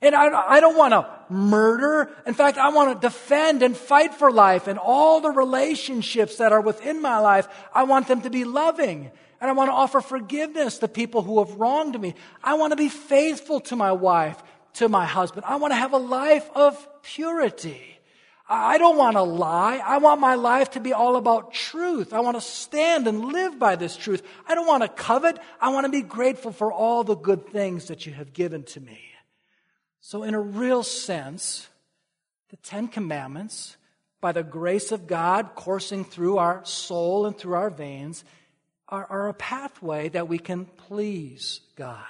And 0.00 0.14
I, 0.14 0.28
I 0.52 0.60
don't 0.60 0.76
want 0.78 0.92
to 0.92 1.06
murder. 1.28 2.08
In 2.26 2.32
fact, 2.32 2.56
I 2.56 2.70
want 2.70 2.98
to 2.98 3.06
defend 3.06 3.62
and 3.62 3.76
fight 3.76 4.14
for 4.14 4.30
life 4.32 4.68
and 4.68 4.78
all 4.78 5.20
the 5.20 5.30
relationships 5.30 6.36
that 6.36 6.52
are 6.52 6.62
within 6.62 7.02
my 7.02 7.18
life. 7.18 7.46
I 7.74 7.82
want 7.82 8.08
them 8.08 8.22
to 8.22 8.30
be 8.30 8.44
loving. 8.44 9.10
And 9.40 9.50
I 9.50 9.52
want 9.52 9.68
to 9.68 9.74
offer 9.74 10.00
forgiveness 10.00 10.78
to 10.78 10.88
people 10.88 11.22
who 11.22 11.44
have 11.44 11.54
wronged 11.56 12.00
me. 12.00 12.14
I 12.42 12.54
want 12.54 12.72
to 12.72 12.76
be 12.76 12.88
faithful 12.88 13.60
to 13.60 13.76
my 13.76 13.92
wife, 13.92 14.42
to 14.74 14.88
my 14.88 15.04
husband. 15.04 15.44
I 15.46 15.56
want 15.56 15.72
to 15.72 15.76
have 15.76 15.92
a 15.92 15.98
life 15.98 16.48
of 16.54 16.86
purity. 17.02 17.96
I 18.48 18.78
don't 18.78 18.96
want 18.96 19.16
to 19.16 19.22
lie. 19.22 19.80
I 19.84 19.98
want 19.98 20.20
my 20.20 20.36
life 20.36 20.70
to 20.72 20.80
be 20.80 20.92
all 20.92 21.16
about 21.16 21.52
truth. 21.52 22.12
I 22.12 22.20
want 22.20 22.36
to 22.36 22.40
stand 22.40 23.08
and 23.08 23.32
live 23.32 23.58
by 23.58 23.74
this 23.74 23.96
truth. 23.96 24.22
I 24.46 24.54
don't 24.54 24.68
want 24.68 24.84
to 24.84 24.88
covet. 24.88 25.38
I 25.60 25.70
want 25.70 25.84
to 25.84 25.90
be 25.90 26.02
grateful 26.02 26.52
for 26.52 26.72
all 26.72 27.02
the 27.02 27.16
good 27.16 27.48
things 27.48 27.86
that 27.86 28.06
you 28.06 28.12
have 28.12 28.32
given 28.32 28.62
to 28.64 28.80
me. 28.80 29.00
So, 30.00 30.22
in 30.22 30.34
a 30.34 30.40
real 30.40 30.84
sense, 30.84 31.68
the 32.50 32.56
Ten 32.58 32.86
Commandments, 32.86 33.76
by 34.20 34.30
the 34.30 34.44
grace 34.44 34.92
of 34.92 35.08
God 35.08 35.56
coursing 35.56 36.04
through 36.04 36.38
our 36.38 36.64
soul 36.64 37.26
and 37.26 37.36
through 37.36 37.54
our 37.54 37.70
veins, 37.70 38.24
are, 38.88 39.06
are 39.06 39.28
a 39.28 39.34
pathway 39.34 40.08
that 40.10 40.28
we 40.28 40.38
can 40.38 40.64
please 40.64 41.60
God. 41.76 42.04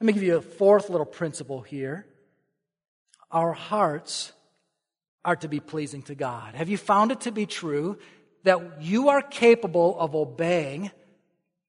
Let 0.00 0.06
me 0.06 0.12
give 0.12 0.22
you 0.22 0.36
a 0.36 0.42
fourth 0.42 0.90
little 0.90 1.06
principle 1.06 1.62
here. 1.62 2.06
Our 3.30 3.52
hearts 3.52 4.32
are 5.24 5.36
to 5.36 5.48
be 5.48 5.60
pleasing 5.60 6.02
to 6.02 6.14
God. 6.14 6.54
Have 6.54 6.68
you 6.68 6.78
found 6.78 7.12
it 7.12 7.22
to 7.22 7.32
be 7.32 7.46
true 7.46 7.98
that 8.44 8.82
you 8.82 9.08
are 9.08 9.20
capable 9.20 9.98
of 9.98 10.14
obeying, 10.14 10.90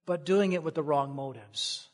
but 0.05 0.25
doing 0.25 0.53
it 0.53 0.63
with 0.63 0.75
the 0.75 0.83
wrong 0.83 1.15
motives? 1.15 1.87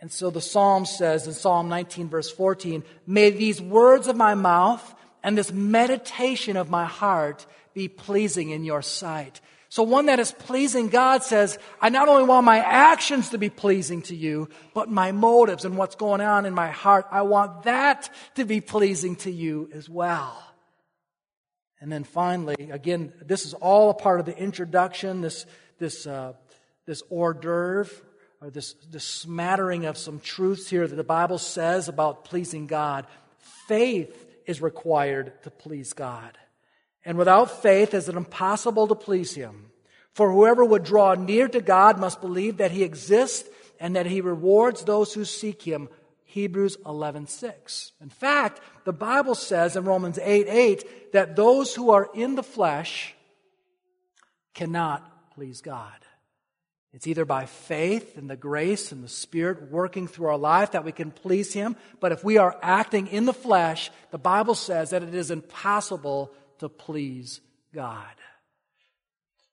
And 0.00 0.12
so 0.12 0.30
the 0.30 0.40
psalm 0.40 0.86
says 0.86 1.26
in 1.26 1.32
Psalm 1.32 1.68
19, 1.68 2.08
verse 2.08 2.30
14, 2.30 2.84
May 3.06 3.30
these 3.30 3.60
words 3.60 4.06
of 4.06 4.16
my 4.16 4.34
mouth 4.34 4.94
and 5.24 5.36
this 5.36 5.52
meditation 5.52 6.56
of 6.56 6.70
my 6.70 6.84
heart 6.84 7.46
be 7.74 7.88
pleasing 7.88 8.50
in 8.50 8.64
your 8.64 8.82
sight. 8.82 9.40
So 9.70 9.82
one 9.82 10.06
that 10.06 10.18
is 10.18 10.32
pleasing 10.32 10.88
God 10.88 11.22
says, 11.22 11.58
I 11.80 11.90
not 11.90 12.08
only 12.08 12.24
want 12.24 12.46
my 12.46 12.58
actions 12.58 13.30
to 13.30 13.38
be 13.38 13.50
pleasing 13.50 14.00
to 14.02 14.16
you, 14.16 14.48
but 14.72 14.90
my 14.90 15.12
motives 15.12 15.66
and 15.66 15.76
what's 15.76 15.94
going 15.94 16.22
on 16.22 16.46
in 16.46 16.54
my 16.54 16.70
heart, 16.70 17.06
I 17.10 17.22
want 17.22 17.64
that 17.64 18.08
to 18.36 18.44
be 18.44 18.62
pleasing 18.62 19.16
to 19.16 19.30
you 19.30 19.68
as 19.74 19.88
well. 19.88 20.42
And 21.80 21.92
then 21.92 22.04
finally, 22.04 22.70
again, 22.70 23.12
this 23.24 23.44
is 23.44 23.52
all 23.54 23.90
a 23.90 23.94
part 23.94 24.20
of 24.20 24.26
the 24.26 24.36
introduction, 24.36 25.20
this, 25.20 25.44
this, 25.78 26.06
uh, 26.06 26.32
this 26.86 27.02
hors 27.10 27.34
d'oeuvre, 27.34 27.94
or 28.40 28.50
this, 28.50 28.72
this 28.90 29.04
smattering 29.04 29.84
of 29.84 29.98
some 29.98 30.18
truths 30.18 30.70
here 30.70 30.86
that 30.86 30.96
the 30.96 31.04
Bible 31.04 31.38
says 31.38 31.88
about 31.88 32.24
pleasing 32.24 32.66
God. 32.66 33.06
Faith 33.66 34.26
is 34.46 34.62
required 34.62 35.42
to 35.42 35.50
please 35.50 35.92
God. 35.92 36.38
And 37.08 37.16
without 37.16 37.62
faith, 37.62 37.94
is 37.94 38.10
it 38.10 38.16
impossible 38.16 38.86
to 38.86 38.94
please 38.94 39.34
Him. 39.34 39.70
For 40.12 40.30
whoever 40.30 40.62
would 40.62 40.84
draw 40.84 41.14
near 41.14 41.48
to 41.48 41.62
God 41.62 41.98
must 41.98 42.20
believe 42.20 42.58
that 42.58 42.70
He 42.70 42.84
exists 42.84 43.48
and 43.80 43.96
that 43.96 44.04
He 44.04 44.20
rewards 44.20 44.84
those 44.84 45.14
who 45.14 45.24
seek 45.24 45.62
Him. 45.62 45.88
Hebrews 46.24 46.76
11:6. 46.84 47.92
In 48.02 48.10
fact, 48.10 48.60
the 48.84 48.92
Bible 48.92 49.34
says 49.34 49.74
in 49.74 49.86
Romans 49.86 50.18
8 50.18 50.48
8 50.50 51.12
that 51.12 51.34
those 51.34 51.74
who 51.74 51.88
are 51.92 52.10
in 52.14 52.34
the 52.34 52.42
flesh 52.42 53.14
cannot 54.52 55.32
please 55.32 55.62
God. 55.62 56.04
It's 56.92 57.06
either 57.06 57.24
by 57.24 57.46
faith 57.46 58.18
and 58.18 58.28
the 58.28 58.36
grace 58.36 58.92
and 58.92 59.02
the 59.02 59.08
Spirit 59.08 59.70
working 59.70 60.08
through 60.08 60.26
our 60.26 60.36
life 60.36 60.72
that 60.72 60.84
we 60.84 60.92
can 60.92 61.10
please 61.10 61.54
Him. 61.54 61.74
But 62.00 62.12
if 62.12 62.22
we 62.22 62.36
are 62.36 62.58
acting 62.60 63.06
in 63.06 63.24
the 63.24 63.32
flesh, 63.32 63.90
the 64.10 64.18
Bible 64.18 64.54
says 64.54 64.90
that 64.90 65.02
it 65.02 65.14
is 65.14 65.30
impossible 65.30 66.34
to 66.58 66.68
please 66.68 67.40
God. 67.74 68.14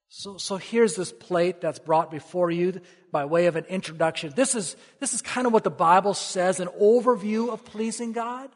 So, 0.08 0.38
so 0.38 0.56
here's 0.56 0.94
this 0.94 1.12
plate 1.12 1.60
that's 1.60 1.78
brought 1.78 2.10
before 2.10 2.50
you 2.50 2.80
by 3.12 3.26
way 3.26 3.46
of 3.46 3.56
an 3.56 3.64
introduction. 3.66 4.32
This 4.34 4.54
is, 4.54 4.76
this 4.98 5.12
is 5.12 5.20
kind 5.20 5.46
of 5.46 5.52
what 5.52 5.64
the 5.64 5.70
Bible 5.70 6.14
says, 6.14 6.58
an 6.58 6.68
overview 6.80 7.52
of 7.52 7.64
pleasing 7.64 8.12
God. 8.12 8.48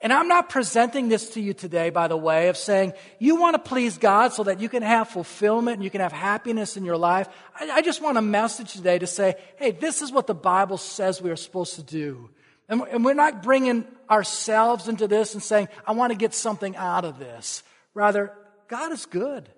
And 0.00 0.12
I'm 0.12 0.28
not 0.28 0.48
presenting 0.48 1.08
this 1.08 1.30
to 1.30 1.40
you 1.40 1.54
today, 1.54 1.90
by 1.90 2.08
the 2.08 2.16
way, 2.16 2.48
of 2.48 2.56
saying 2.56 2.92
you 3.18 3.36
want 3.36 3.54
to 3.54 3.58
please 3.58 3.96
God 3.96 4.32
so 4.32 4.44
that 4.44 4.60
you 4.60 4.68
can 4.68 4.82
have 4.82 5.08
fulfillment 5.08 5.76
and 5.76 5.84
you 5.84 5.90
can 5.90 6.00
have 6.00 6.12
happiness 6.12 6.76
in 6.76 6.84
your 6.84 6.98
life. 6.98 7.28
I, 7.58 7.70
I 7.70 7.82
just 7.82 8.02
want 8.02 8.18
a 8.18 8.22
message 8.22 8.72
today 8.72 8.98
to 8.98 9.06
say, 9.06 9.36
hey, 9.56 9.70
this 9.70 10.02
is 10.02 10.12
what 10.12 10.26
the 10.26 10.34
Bible 10.34 10.78
says 10.78 11.22
we 11.22 11.30
are 11.30 11.36
supposed 11.36 11.76
to 11.76 11.82
do. 11.82 12.28
And, 12.68 12.82
and 12.90 13.04
we're 13.04 13.14
not 13.14 13.42
bringing 13.42 13.86
ourselves 14.10 14.88
into 14.88 15.06
this 15.06 15.34
and 15.34 15.42
saying, 15.42 15.68
I 15.86 15.92
want 15.92 16.12
to 16.12 16.18
get 16.18 16.34
something 16.34 16.76
out 16.76 17.04
of 17.04 17.18
this. 17.18 17.62
Rather, 17.94 18.32
God 18.68 18.92
is 18.92 19.06
good. 19.06 19.48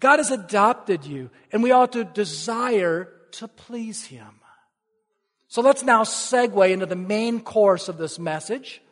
God 0.00 0.18
has 0.18 0.30
adopted 0.30 1.04
you, 1.04 1.30
and 1.52 1.62
we 1.62 1.72
ought 1.72 1.92
to 1.92 2.04
desire 2.04 3.12
to 3.32 3.48
please 3.48 4.04
Him. 4.04 4.40
So 5.48 5.62
let's 5.62 5.82
now 5.82 6.02
segue 6.02 6.70
into 6.70 6.86
the 6.86 6.96
main 6.96 7.40
course 7.40 7.88
of 7.88 7.98
this 7.98 8.18
message. 8.18 8.82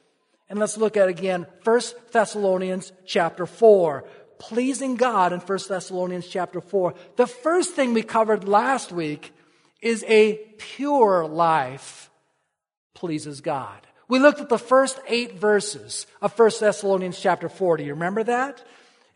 And 0.49 0.59
let's 0.59 0.77
look 0.77 0.97
at 0.97 1.09
again 1.09 1.47
1 1.65 1.81
Thessalonians 2.13 2.93
chapter 3.07 3.47
4. 3.47 4.05
Pleasing 4.39 4.97
God 4.97 5.33
in 5.33 5.41
1 5.41 5.59
Thessalonians 5.69 6.29
chapter 6.29 6.61
4. 6.61 6.95
The 7.17 7.27
first 7.27 7.75
thing 7.75 7.95
we 7.95 8.03
covered 8.03 8.47
last 8.47 8.93
week 8.93 9.33
is 9.81 10.05
a 10.09 10.37
pure 10.59 11.27
life 11.27 12.11
pleases 12.95 13.41
God. 13.41 13.87
We 14.09 14.19
looked 14.19 14.41
at 14.41 14.49
the 14.49 14.59
first 14.59 15.01
eight 15.09 15.39
verses 15.39 16.07
of 16.21 16.39
1 16.39 16.51
Thessalonians 16.61 17.19
chapter 17.19 17.49
4. 17.49 17.79
Do 17.79 17.85
you 17.85 17.95
remember 17.95 18.23
that? 18.25 18.63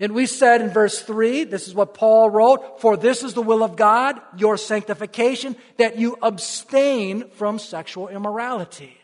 And 0.00 0.14
we 0.14 0.26
said 0.26 0.61
in 0.61 0.71
verse 0.71 1.00
3, 1.00 1.45
this 1.45 1.67
is 1.67 1.75
what 1.75 1.95
Paul 1.95 2.31
wrote, 2.31 2.81
for 2.81 2.97
this 2.97 3.25
is 3.25 3.35
the 3.35 3.43
will 3.43 3.64
of 3.64 3.75
God, 3.75 4.21
your 4.37 4.57
sanctification, 4.57 5.57
that 5.76 5.99
you 5.99 6.17
abstain 6.23 7.28
from 7.31 7.59
sexual 7.59 8.09
immorality. 8.09 8.97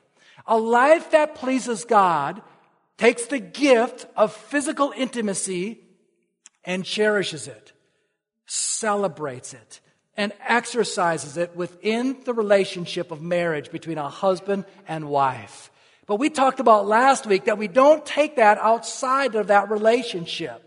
A 0.47 0.57
life 0.57 1.11
that 1.11 1.35
pleases 1.35 1.85
God 1.85 2.43
takes 2.97 3.27
the 3.27 3.41
gift 3.41 4.07
of 4.17 4.33
physical 4.33 4.93
intimacy 4.97 5.81
and 6.65 6.85
cherishes 6.85 7.49
it, 7.49 7.73
celebrates 8.47 9.53
it, 9.53 9.81
and 10.17 10.33
exercises 10.47 11.37
it 11.37 11.57
within 11.57 12.19
the 12.25 12.33
relationship 12.33 13.11
of 13.11 13.21
marriage 13.21 13.73
between 13.73 13.99
a 13.99 14.09
husband 14.09 14.65
and 14.87 15.09
wife. 15.09 15.73
But 16.07 16.21
we 16.21 16.31
talked 16.31 16.61
about 16.61 16.87
last 16.87 17.27
week 17.27 17.47
that 17.47 17.59
we 17.59 17.67
don't 17.67 18.07
take 18.07 18.37
that 18.37 18.59
outside 18.59 19.35
of 19.35 19.49
that 19.49 19.71
relationship. 19.71 20.64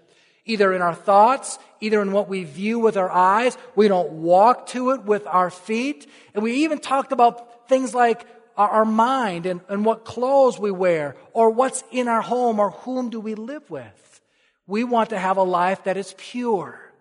Either 0.48 0.74
in 0.74 0.82
our 0.82 0.96
thoughts, 0.96 1.60
either 1.80 2.02
in 2.02 2.12
what 2.12 2.28
we 2.28 2.44
view 2.44 2.80
with 2.80 2.98
our 2.98 3.12
eyes. 3.12 3.58
We 3.76 3.88
don't 3.88 4.12
walk 4.14 4.68
to 4.68 4.92
it 4.92 5.04
with 5.04 5.28
our 5.28 5.50
feet. 5.50 6.10
And 6.34 6.44
we 6.44 6.64
even 6.64 6.80
talked 6.80 7.12
about 7.12 7.70
things 7.70 7.94
like 7.94 8.26
our 8.56 8.86
mind 8.86 9.46
and, 9.46 9.62
and 9.70 9.86
what 9.86 10.04
clothes 10.04 10.58
we 10.60 10.72
wear 10.72 11.16
or 11.34 11.52
what's 11.52 11.84
in 11.92 12.08
our 12.08 12.22
home 12.22 12.60
or 12.60 12.72
whom 12.72 13.10
do 13.10 13.20
we 13.20 13.36
live 13.36 13.70
with. 13.70 14.22
We 14.66 14.84
want 14.84 15.12
to 15.12 15.20
have 15.20 15.38
a 15.38 15.44
life 15.44 15.84
that 15.84 15.96
is 15.96 16.16
pure. 16.18 16.92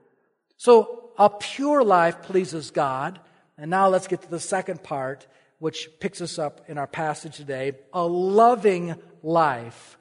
So 0.58 1.10
a 1.18 1.30
pure 1.30 1.82
life 1.82 2.22
pleases 2.22 2.70
God. 2.70 3.18
And 3.56 3.70
now 3.70 3.88
let's 3.88 4.06
get 4.06 4.22
to 4.22 4.30
the 4.30 4.40
second 4.40 4.82
part, 4.82 5.26
which 5.58 5.88
picks 5.98 6.20
us 6.20 6.38
up 6.38 6.60
in 6.68 6.76
our 6.76 6.86
passage 6.86 7.36
today. 7.36 7.72
A 7.92 8.06
loving 8.06 8.96
life 9.22 9.96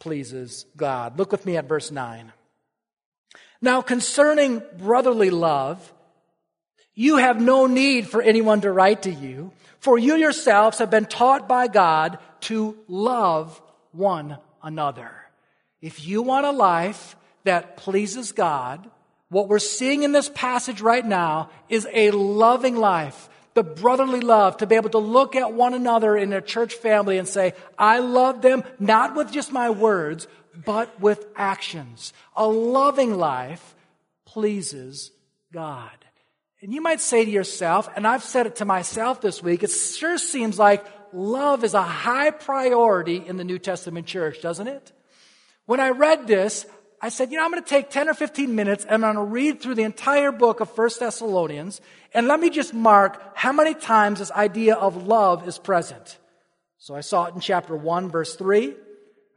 pleases 0.00 0.66
God. 0.76 1.18
Look 1.18 1.30
with 1.30 1.46
me 1.46 1.56
at 1.56 1.68
verse 1.68 1.90
9. 1.90 2.32
Now 3.60 3.82
concerning 3.82 4.62
brotherly 4.76 5.30
love, 5.30 5.92
you 6.94 7.16
have 7.16 7.40
no 7.40 7.66
need 7.66 8.08
for 8.08 8.22
anyone 8.22 8.60
to 8.62 8.72
write 8.72 9.02
to 9.02 9.10
you, 9.10 9.52
for 9.80 9.98
you 9.98 10.16
yourselves 10.16 10.78
have 10.78 10.90
been 10.90 11.06
taught 11.06 11.48
by 11.48 11.68
God 11.68 12.18
to 12.42 12.76
love 12.88 13.60
one 13.92 14.38
another. 14.62 15.10
If 15.80 16.06
you 16.06 16.22
want 16.22 16.46
a 16.46 16.50
life 16.50 17.16
that 17.44 17.76
pleases 17.76 18.32
God, 18.32 18.88
what 19.28 19.48
we're 19.48 19.58
seeing 19.58 20.02
in 20.02 20.12
this 20.12 20.30
passage 20.34 20.80
right 20.80 21.04
now 21.04 21.50
is 21.68 21.86
a 21.92 22.10
loving 22.10 22.76
life, 22.76 23.28
the 23.54 23.62
brotherly 23.62 24.20
love, 24.20 24.56
to 24.58 24.66
be 24.66 24.74
able 24.74 24.90
to 24.90 24.98
look 24.98 25.36
at 25.36 25.52
one 25.52 25.74
another 25.74 26.16
in 26.16 26.32
a 26.32 26.40
church 26.40 26.74
family 26.74 27.18
and 27.18 27.28
say, 27.28 27.54
I 27.78 27.98
love 27.98 28.42
them, 28.42 28.64
not 28.78 29.14
with 29.14 29.30
just 29.30 29.52
my 29.52 29.70
words, 29.70 30.26
but 30.64 31.00
with 31.00 31.26
actions. 31.36 32.12
A 32.36 32.46
loving 32.46 33.16
life 33.16 33.74
pleases 34.26 35.10
God. 35.52 35.90
And 36.60 36.74
you 36.74 36.80
might 36.80 37.00
say 37.00 37.24
to 37.24 37.30
yourself, 37.30 37.88
and 37.94 38.06
I've 38.06 38.24
said 38.24 38.46
it 38.46 38.56
to 38.56 38.64
myself 38.64 39.20
this 39.20 39.42
week, 39.42 39.62
it 39.62 39.70
sure 39.70 40.18
seems 40.18 40.58
like 40.58 40.84
love 41.12 41.62
is 41.62 41.74
a 41.74 41.82
high 41.82 42.30
priority 42.30 43.22
in 43.24 43.36
the 43.36 43.44
New 43.44 43.58
Testament 43.58 44.06
church, 44.06 44.42
doesn't 44.42 44.66
it? 44.66 44.92
When 45.66 45.80
I 45.80 45.90
read 45.90 46.26
this, 46.26 46.66
I 47.00 47.10
said, 47.10 47.30
you 47.30 47.36
know, 47.36 47.44
I'm 47.44 47.52
going 47.52 47.62
to 47.62 47.68
take 47.68 47.90
10 47.90 48.08
or 48.08 48.14
15 48.14 48.54
minutes 48.54 48.84
and 48.84 49.06
I'm 49.06 49.14
going 49.14 49.26
to 49.26 49.32
read 49.32 49.60
through 49.60 49.76
the 49.76 49.84
entire 49.84 50.32
book 50.32 50.58
of 50.58 50.76
1 50.76 50.90
Thessalonians 50.98 51.80
and 52.12 52.26
let 52.26 52.40
me 52.40 52.50
just 52.50 52.74
mark 52.74 53.22
how 53.34 53.52
many 53.52 53.74
times 53.74 54.18
this 54.18 54.32
idea 54.32 54.74
of 54.74 55.06
love 55.06 55.46
is 55.46 55.58
present. 55.58 56.18
So 56.78 56.96
I 56.96 57.02
saw 57.02 57.26
it 57.26 57.34
in 57.34 57.40
chapter 57.40 57.76
1 57.76 58.10
verse 58.10 58.34
3. 58.34 58.74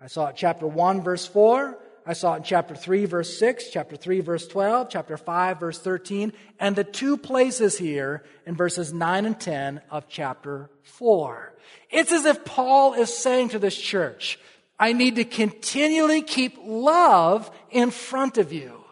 I 0.01 0.07
saw 0.07 0.27
it 0.27 0.35
chapter 0.35 0.65
1 0.65 1.01
verse 1.01 1.27
4. 1.27 1.77
I 2.03 2.13
saw 2.13 2.33
it 2.33 2.37
in 2.37 2.43
chapter 2.43 2.75
3 2.75 3.05
verse 3.05 3.37
6, 3.37 3.69
chapter 3.69 3.95
3 3.95 4.21
verse 4.21 4.47
12, 4.47 4.89
chapter 4.89 5.17
5 5.17 5.59
verse 5.59 5.77
13, 5.77 6.33
and 6.59 6.75
the 6.75 6.83
two 6.83 7.15
places 7.15 7.77
here 7.77 8.23
in 8.47 8.55
verses 8.55 8.91
9 8.91 9.25
and 9.25 9.39
10 9.39 9.81
of 9.91 10.07
chapter 10.09 10.71
4. 10.81 11.53
It's 11.91 12.11
as 12.11 12.25
if 12.25 12.43
Paul 12.43 12.95
is 12.95 13.15
saying 13.15 13.49
to 13.49 13.59
this 13.59 13.77
church, 13.77 14.39
I 14.79 14.93
need 14.93 15.17
to 15.17 15.23
continually 15.23 16.23
keep 16.23 16.57
love 16.63 17.51
in 17.69 17.91
front 17.91 18.39
of 18.39 18.51
you. 18.51 18.83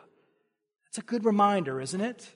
It's 0.90 1.00
a 1.00 1.02
good 1.02 1.26
reminder, 1.26 1.82
isn't 1.82 2.02
it? 2.02 2.30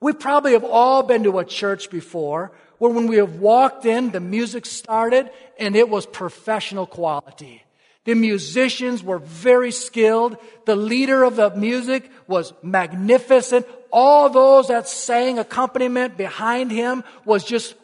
We 0.00 0.12
probably 0.12 0.52
have 0.52 0.64
all 0.64 1.02
been 1.02 1.22
to 1.22 1.38
a 1.38 1.44
church 1.46 1.90
before 1.90 2.52
where 2.78 2.90
when 2.90 3.06
we 3.06 3.16
have 3.16 3.36
walked 3.36 3.84
in, 3.84 4.10
the 4.10 4.20
music 4.20 4.66
started 4.66 5.30
and 5.58 5.76
it 5.76 5.88
was 5.88 6.06
professional 6.06 6.86
quality. 6.86 7.62
The 8.04 8.14
musicians 8.14 9.02
were 9.02 9.18
very 9.18 9.72
skilled. 9.72 10.36
The 10.64 10.76
leader 10.76 11.24
of 11.24 11.36
the 11.36 11.50
music 11.50 12.08
was 12.28 12.52
magnificent. 12.62 13.66
All 13.92 14.30
those 14.30 14.68
that 14.68 14.88
sang 14.88 15.38
accompaniment 15.38 16.16
behind 16.16 16.70
him 16.70 17.02
was 17.24 17.44
just, 17.44 17.74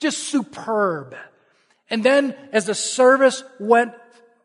just 0.00 0.18
superb. 0.28 1.14
And 1.90 2.02
then 2.02 2.34
as 2.52 2.66
the 2.66 2.74
service 2.74 3.44
went 3.60 3.92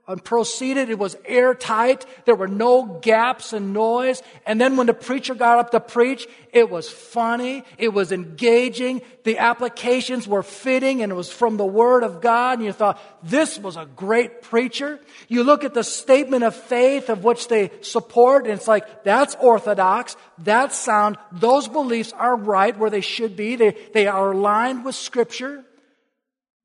and 0.07 0.23
proceeded, 0.23 0.89
it 0.89 0.97
was 0.97 1.15
airtight. 1.25 2.05
There 2.25 2.35
were 2.35 2.47
no 2.47 2.99
gaps 3.01 3.53
and 3.53 3.71
noise. 3.71 4.21
And 4.45 4.59
then 4.59 4.75
when 4.75 4.87
the 4.87 4.93
preacher 4.93 5.35
got 5.35 5.59
up 5.59 5.71
to 5.71 5.79
preach, 5.79 6.27
it 6.51 6.69
was 6.69 6.89
funny. 6.89 7.63
It 7.77 7.93
was 7.93 8.11
engaging. 8.11 9.01
The 9.23 9.37
applications 9.37 10.27
were 10.27 10.43
fitting 10.43 11.01
and 11.01 11.11
it 11.11 11.15
was 11.15 11.31
from 11.31 11.57
the 11.57 11.65
Word 11.65 12.03
of 12.03 12.19
God. 12.19 12.57
And 12.57 12.65
you 12.65 12.73
thought, 12.73 12.99
this 13.23 13.59
was 13.59 13.77
a 13.77 13.85
great 13.85 14.41
preacher. 14.41 14.99
You 15.27 15.43
look 15.43 15.63
at 15.63 15.73
the 15.73 15.83
statement 15.83 16.43
of 16.43 16.55
faith 16.55 17.09
of 17.09 17.23
which 17.23 17.47
they 17.47 17.71
support 17.81 18.45
and 18.45 18.53
it's 18.53 18.67
like, 18.67 19.03
that's 19.03 19.35
orthodox. 19.35 20.17
That's 20.39 20.77
sound. 20.77 21.17
Those 21.31 21.67
beliefs 21.67 22.11
are 22.13 22.35
right 22.35 22.77
where 22.77 22.89
they 22.89 23.01
should 23.01 23.35
be. 23.35 23.55
They, 23.55 23.77
they 23.93 24.07
are 24.07 24.31
aligned 24.31 24.83
with 24.83 24.95
Scripture. 24.95 25.63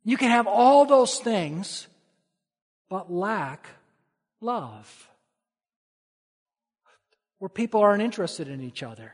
You 0.05 0.17
can 0.17 0.31
have 0.31 0.47
all 0.47 0.87
those 0.87 1.19
things, 1.19 1.89
but 2.89 3.13
lack 3.13 3.69
love. 4.41 5.09
Where 7.39 7.49
people 7.49 7.81
aren't 7.81 8.03
interested 8.03 8.49
in 8.49 8.63
each 8.63 8.83
other. 8.83 9.13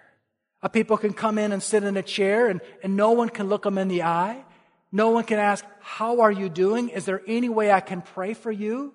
A 0.62 0.68
people 0.68 0.96
can 0.96 1.12
come 1.12 1.38
in 1.38 1.50
and 1.50 1.62
sit 1.62 1.82
in 1.82 1.96
a 1.96 2.02
chair 2.02 2.46
and, 2.48 2.61
and 2.82 2.96
no 2.96 3.12
one 3.12 3.28
can 3.28 3.48
look 3.48 3.64
them 3.64 3.78
in 3.78 3.88
the 3.88 4.04
eye. 4.04 4.44
No 4.92 5.11
one 5.11 5.24
can 5.24 5.38
ask, 5.38 5.64
How 5.80 6.20
are 6.20 6.30
you 6.30 6.48
doing? 6.48 6.88
Is 6.90 7.04
there 7.04 7.22
any 7.26 7.48
way 7.48 7.72
I 7.72 7.80
can 7.80 8.02
pray 8.02 8.35
for 8.35 8.52
you? 8.52 8.94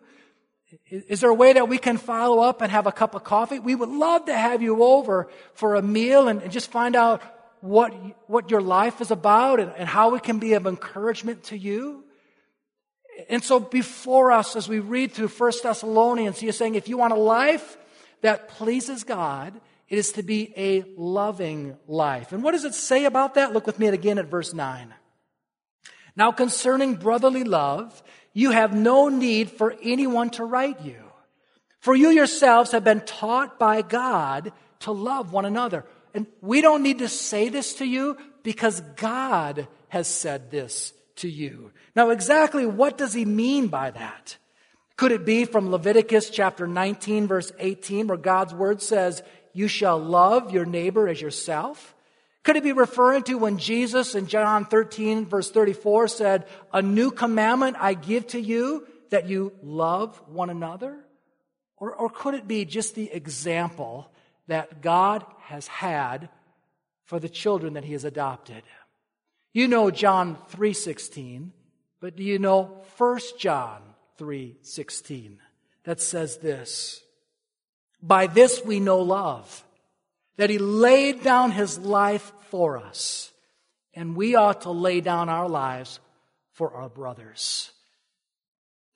Is 0.85 1.21
there 1.21 1.29
a 1.29 1.35
way 1.35 1.53
that 1.53 1.69
we 1.69 1.77
can 1.77 1.97
follow 1.97 2.41
up 2.41 2.61
and 2.61 2.71
have 2.71 2.87
a 2.87 2.91
cup 2.91 3.15
of 3.15 3.23
coffee? 3.23 3.59
We 3.59 3.73
would 3.73 3.89
love 3.89 4.25
to 4.25 4.35
have 4.35 4.61
you 4.61 4.83
over 4.83 5.29
for 5.53 5.75
a 5.75 5.81
meal 5.81 6.27
and, 6.27 6.41
and 6.41 6.51
just 6.51 6.69
find 6.71 6.95
out 6.95 7.21
what, 7.61 7.93
what 8.29 8.51
your 8.51 8.61
life 8.61 8.99
is 8.99 9.09
about 9.09 9.59
and, 9.59 9.71
and 9.77 9.87
how 9.87 10.15
it 10.15 10.23
can 10.23 10.39
be 10.39 10.53
of 10.53 10.67
encouragement 10.67 11.43
to 11.45 11.57
you. 11.57 12.03
And 13.29 13.43
so 13.43 13.59
before 13.59 14.31
us, 14.31 14.55
as 14.55 14.69
we 14.69 14.79
read 14.79 15.11
through 15.11 15.29
1 15.29 15.51
Thessalonians, 15.63 16.39
he 16.39 16.47
is 16.47 16.57
saying, 16.57 16.75
if 16.75 16.87
you 16.87 16.97
want 16.97 17.13
a 17.13 17.17
life 17.17 17.77
that 18.21 18.49
pleases 18.49 19.03
God, 19.03 19.53
it 19.89 19.97
is 19.97 20.11
to 20.13 20.23
be 20.23 20.53
a 20.57 20.83
loving 20.97 21.77
life. 21.87 22.31
And 22.31 22.43
what 22.43 22.51
does 22.51 22.65
it 22.65 22.73
say 22.73 23.05
about 23.05 23.35
that? 23.35 23.53
Look 23.53 23.65
with 23.65 23.79
me 23.79 23.87
again 23.87 24.17
at 24.17 24.25
verse 24.27 24.53
9. 24.53 24.93
Now 26.15 26.31
concerning 26.31 26.95
brotherly 26.95 27.43
love, 27.43 28.03
you 28.33 28.51
have 28.51 28.75
no 28.75 29.09
need 29.09 29.49
for 29.51 29.75
anyone 29.81 30.29
to 30.31 30.43
write 30.43 30.81
you. 30.81 30.97
For 31.79 31.95
you 31.95 32.09
yourselves 32.09 32.71
have 32.71 32.83
been 32.83 33.01
taught 33.01 33.57
by 33.57 33.81
God 33.81 34.51
to 34.79 34.91
love 34.91 35.31
one 35.31 35.45
another. 35.45 35.85
And 36.13 36.27
we 36.41 36.61
don't 36.61 36.83
need 36.83 36.99
to 36.99 37.07
say 37.07 37.49
this 37.49 37.75
to 37.75 37.85
you 37.85 38.17
because 38.43 38.81
God 38.95 39.67
has 39.89 40.07
said 40.07 40.51
this 40.51 40.93
to 41.17 41.29
you. 41.29 41.71
Now, 41.95 42.09
exactly 42.09 42.65
what 42.65 42.97
does 42.97 43.13
he 43.13 43.25
mean 43.25 43.67
by 43.67 43.91
that? 43.91 44.37
Could 44.95 45.11
it 45.11 45.25
be 45.25 45.45
from 45.45 45.69
Leviticus 45.69 46.29
chapter 46.29 46.65
19, 46.65 47.27
verse 47.27 47.51
18, 47.59 48.07
where 48.07 48.17
God's 48.17 48.53
word 48.53 48.81
says, 48.81 49.21
You 49.53 49.67
shall 49.67 49.99
love 49.99 50.51
your 50.51 50.65
neighbor 50.65 51.07
as 51.07 51.21
yourself? 51.21 51.95
Could 52.43 52.55
it 52.55 52.63
be 52.63 52.71
referring 52.71 53.23
to 53.23 53.37
when 53.37 53.57
Jesus 53.57 54.15
in 54.15 54.27
John 54.27 54.65
13, 54.65 55.25
verse 55.25 55.51
34 55.51 56.07
said, 56.07 56.47
A 56.73 56.81
new 56.81 57.11
commandment 57.11 57.77
I 57.79 57.93
give 57.93 58.27
to 58.27 58.39
you 58.39 58.87
that 59.09 59.27
you 59.27 59.53
love 59.61 60.19
one 60.27 60.49
another? 60.49 60.97
Or, 61.77 61.93
or 61.93 62.09
could 62.09 62.33
it 62.33 62.47
be 62.47 62.65
just 62.65 62.95
the 62.95 63.11
example 63.11 64.09
that 64.47 64.81
God 64.81 65.25
has 65.41 65.67
had 65.67 66.29
for 67.07 67.19
the 67.19 67.29
children 67.29 67.73
that 67.73 67.85
he 67.85 67.93
has 67.93 68.03
adopted. 68.03 68.63
You 69.57 69.67
know 69.67 69.89
John 69.89 70.37
3:16, 70.51 71.51
but 71.99 72.15
do 72.15 72.21
you 72.21 72.37
know 72.37 72.83
1 72.95 73.39
John 73.39 73.81
3:16 74.19 75.39
that 75.83 75.99
says 75.99 76.37
this? 76.37 77.01
By 77.99 78.27
this 78.27 78.63
we 78.63 78.79
know 78.79 78.99
love, 78.99 79.65
that 80.35 80.51
he 80.51 80.59
laid 80.59 81.23
down 81.23 81.49
his 81.49 81.79
life 81.79 82.31
for 82.51 82.77
us, 82.77 83.31
and 83.95 84.15
we 84.15 84.35
ought 84.35 84.61
to 84.61 84.69
lay 84.69 85.01
down 85.01 85.27
our 85.27 85.49
lives 85.49 85.99
for 86.51 86.71
our 86.75 86.87
brothers. 86.87 87.71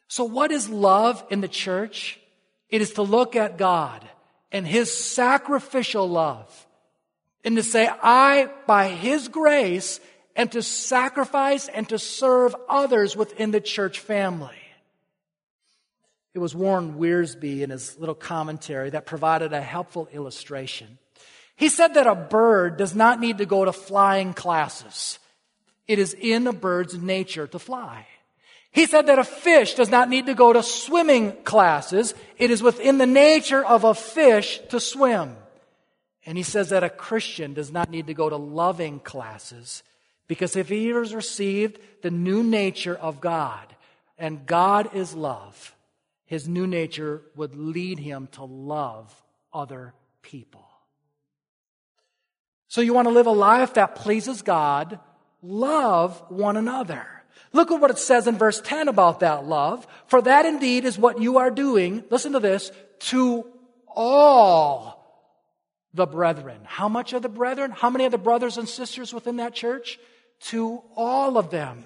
So 0.08 0.26
what 0.26 0.52
is 0.52 0.70
love 0.70 1.26
in 1.32 1.42
the 1.42 1.48
church? 1.48 2.20
It 2.70 2.82
is 2.82 2.94
to 2.94 3.02
look 3.02 3.36
at 3.36 3.58
God 3.58 4.08
and 4.52 4.68
his 4.68 4.96
sacrificial 4.96 6.08
love. 6.08 6.68
And 7.44 7.56
to 7.56 7.64
say, 7.64 7.90
I, 8.04 8.52
by 8.68 8.90
his 8.90 9.28
grace, 9.28 10.00
am 10.42 10.50
to 10.50 10.62
sacrifice 10.62 11.68
and 11.68 11.88
to 11.90 11.98
serve 11.98 12.56
others 12.68 13.16
within 13.16 13.52
the 13.52 13.62
church 13.62 14.00
family. 14.00 14.56
It 16.34 16.40
was 16.40 16.56
Warren 16.56 16.96
Wiersbe 16.96 17.62
in 17.62 17.70
his 17.70 17.98
little 18.00 18.16
commentary 18.16 18.90
that 18.92 19.06
provided 19.06 19.54
a 19.54 19.62
helpful 19.62 20.08
illustration. 20.14 20.98
He 21.56 21.70
said 21.70 21.96
that 21.96 22.08
a 22.08 22.16
bird 22.16 22.78
does 22.78 22.96
not 22.96 23.20
need 23.20 23.38
to 23.40 23.46
go 23.46 23.66
to 23.66 23.74
flying 23.74 24.34
classes. 24.34 25.20
It 25.88 26.00
is 26.00 26.14
in 26.14 26.48
a 26.48 26.54
bird's 26.54 26.98
nature 26.98 27.48
to 27.48 27.60
fly. 27.60 28.08
He 28.72 28.86
said 28.86 29.08
that 29.08 29.20
a 29.20 29.26
fish 29.26 29.76
does 29.76 29.90
not 29.90 30.10
need 30.10 30.28
to 30.28 30.34
go 30.34 30.54
to 30.54 30.64
swimming 30.64 31.34
classes. 31.44 32.14
It 32.38 32.52
is 32.52 32.64
within 32.64 32.98
the 32.98 33.06
nature 33.06 33.64
of 33.64 33.84
a 33.84 33.94
fish 33.94 34.62
to 34.70 34.80
swim. 34.80 35.36
And 36.26 36.38
he 36.38 36.44
says 36.44 36.70
that 36.70 36.84
a 36.84 36.90
Christian 36.90 37.54
does 37.54 37.72
not 37.72 37.90
need 37.90 38.08
to 38.08 38.14
go 38.14 38.30
to 38.30 38.38
loving 38.38 39.00
classes 39.02 39.84
because 40.32 40.56
if 40.56 40.70
he 40.70 40.88
has 40.88 41.14
received 41.14 41.78
the 42.04 42.10
new 42.10 42.42
nature 42.42 42.96
of 42.96 43.20
God 43.20 43.68
and 44.18 44.46
God 44.46 44.96
is 44.96 45.14
love, 45.14 45.76
his 46.24 46.48
new 46.48 46.66
nature 46.66 47.22
would 47.36 47.54
lead 47.54 48.00
him 48.00 48.30
to 48.32 48.46
love 48.46 49.14
other 49.54 49.94
people. 50.22 50.66
So 52.70 52.80
you 52.80 52.94
want 52.94 53.10
to 53.10 53.14
live 53.14 53.28
a 53.28 53.32
life 53.32 53.74
that 53.74 53.96
pleases 53.96 54.42
God, 54.42 55.00
love 55.42 56.24
one 56.30 56.56
another. 56.56 57.06
Look 57.52 57.70
at 57.70 57.82
what 57.82 57.92
it 57.92 57.98
says 57.98 58.26
in 58.26 58.38
verse 58.38 58.62
10 58.62 58.88
about 58.88 59.20
that 59.20 59.46
love. 59.46 59.86
For 60.08 60.22
that 60.22 60.46
indeed 60.46 60.86
is 60.86 60.98
what 60.98 61.22
you 61.22 61.40
are 61.40 61.52
doing, 61.52 62.06
listen 62.10 62.32
to 62.32 62.40
this, 62.40 62.72
to 63.00 63.46
all 63.86 65.02
the 65.94 66.06
brethren. 66.06 66.62
How 66.64 66.88
much 66.88 67.12
of 67.12 67.22
the 67.22 67.28
brethren? 67.28 67.72
How 67.72 67.90
many 67.90 68.06
of 68.06 68.14
the 68.14 68.18
brothers 68.18 68.58
and 68.58 68.70
sisters 68.70 69.14
within 69.14 69.36
that 69.36 69.54
church? 69.54 70.00
To 70.46 70.82
all 70.96 71.38
of 71.38 71.52
them. 71.52 71.86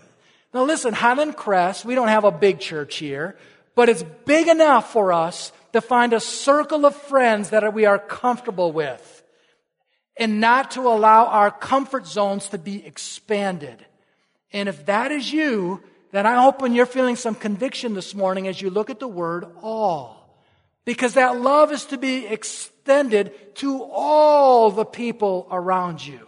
Now 0.53 0.63
listen, 0.63 0.93
Highland 0.93 1.35
Crest, 1.35 1.83
we 1.85 1.95
don't 1.95 2.07
have 2.07 2.23
a 2.23 2.31
big 2.31 2.59
church 2.59 2.95
here, 2.97 3.37
but 3.75 3.89
it's 3.89 4.03
big 4.25 4.47
enough 4.47 4.91
for 4.91 5.11
us 5.11 5.51
to 5.73 5.81
find 5.81 6.13
a 6.13 6.19
circle 6.19 6.85
of 6.85 6.95
friends 6.95 7.49
that 7.49 7.73
we 7.73 7.85
are 7.85 7.99
comfortable 7.99 8.71
with 8.71 9.23
and 10.17 10.39
not 10.39 10.71
to 10.71 10.81
allow 10.81 11.25
our 11.25 11.51
comfort 11.51 12.07
zones 12.07 12.49
to 12.49 12.57
be 12.57 12.85
expanded. 12.85 13.85
And 14.53 14.69
if 14.69 14.85
that 14.85 15.11
is 15.11 15.31
you, 15.31 15.83
then 16.11 16.25
I 16.25 16.41
hope 16.41 16.61
when 16.61 16.73
you're 16.73 16.85
feeling 16.85 17.17
some 17.17 17.35
conviction 17.35 17.93
this 17.93 18.15
morning 18.15 18.47
as 18.47 18.61
you 18.61 18.69
look 18.69 18.89
at 18.89 18.99
the 18.99 19.07
word 19.07 19.45
all. 19.61 20.39
Because 20.85 21.15
that 21.15 21.41
love 21.41 21.73
is 21.73 21.85
to 21.85 21.97
be 21.97 22.25
extended 22.25 23.55
to 23.55 23.83
all 23.83 24.71
the 24.71 24.85
people 24.85 25.47
around 25.51 26.05
you. 26.05 26.25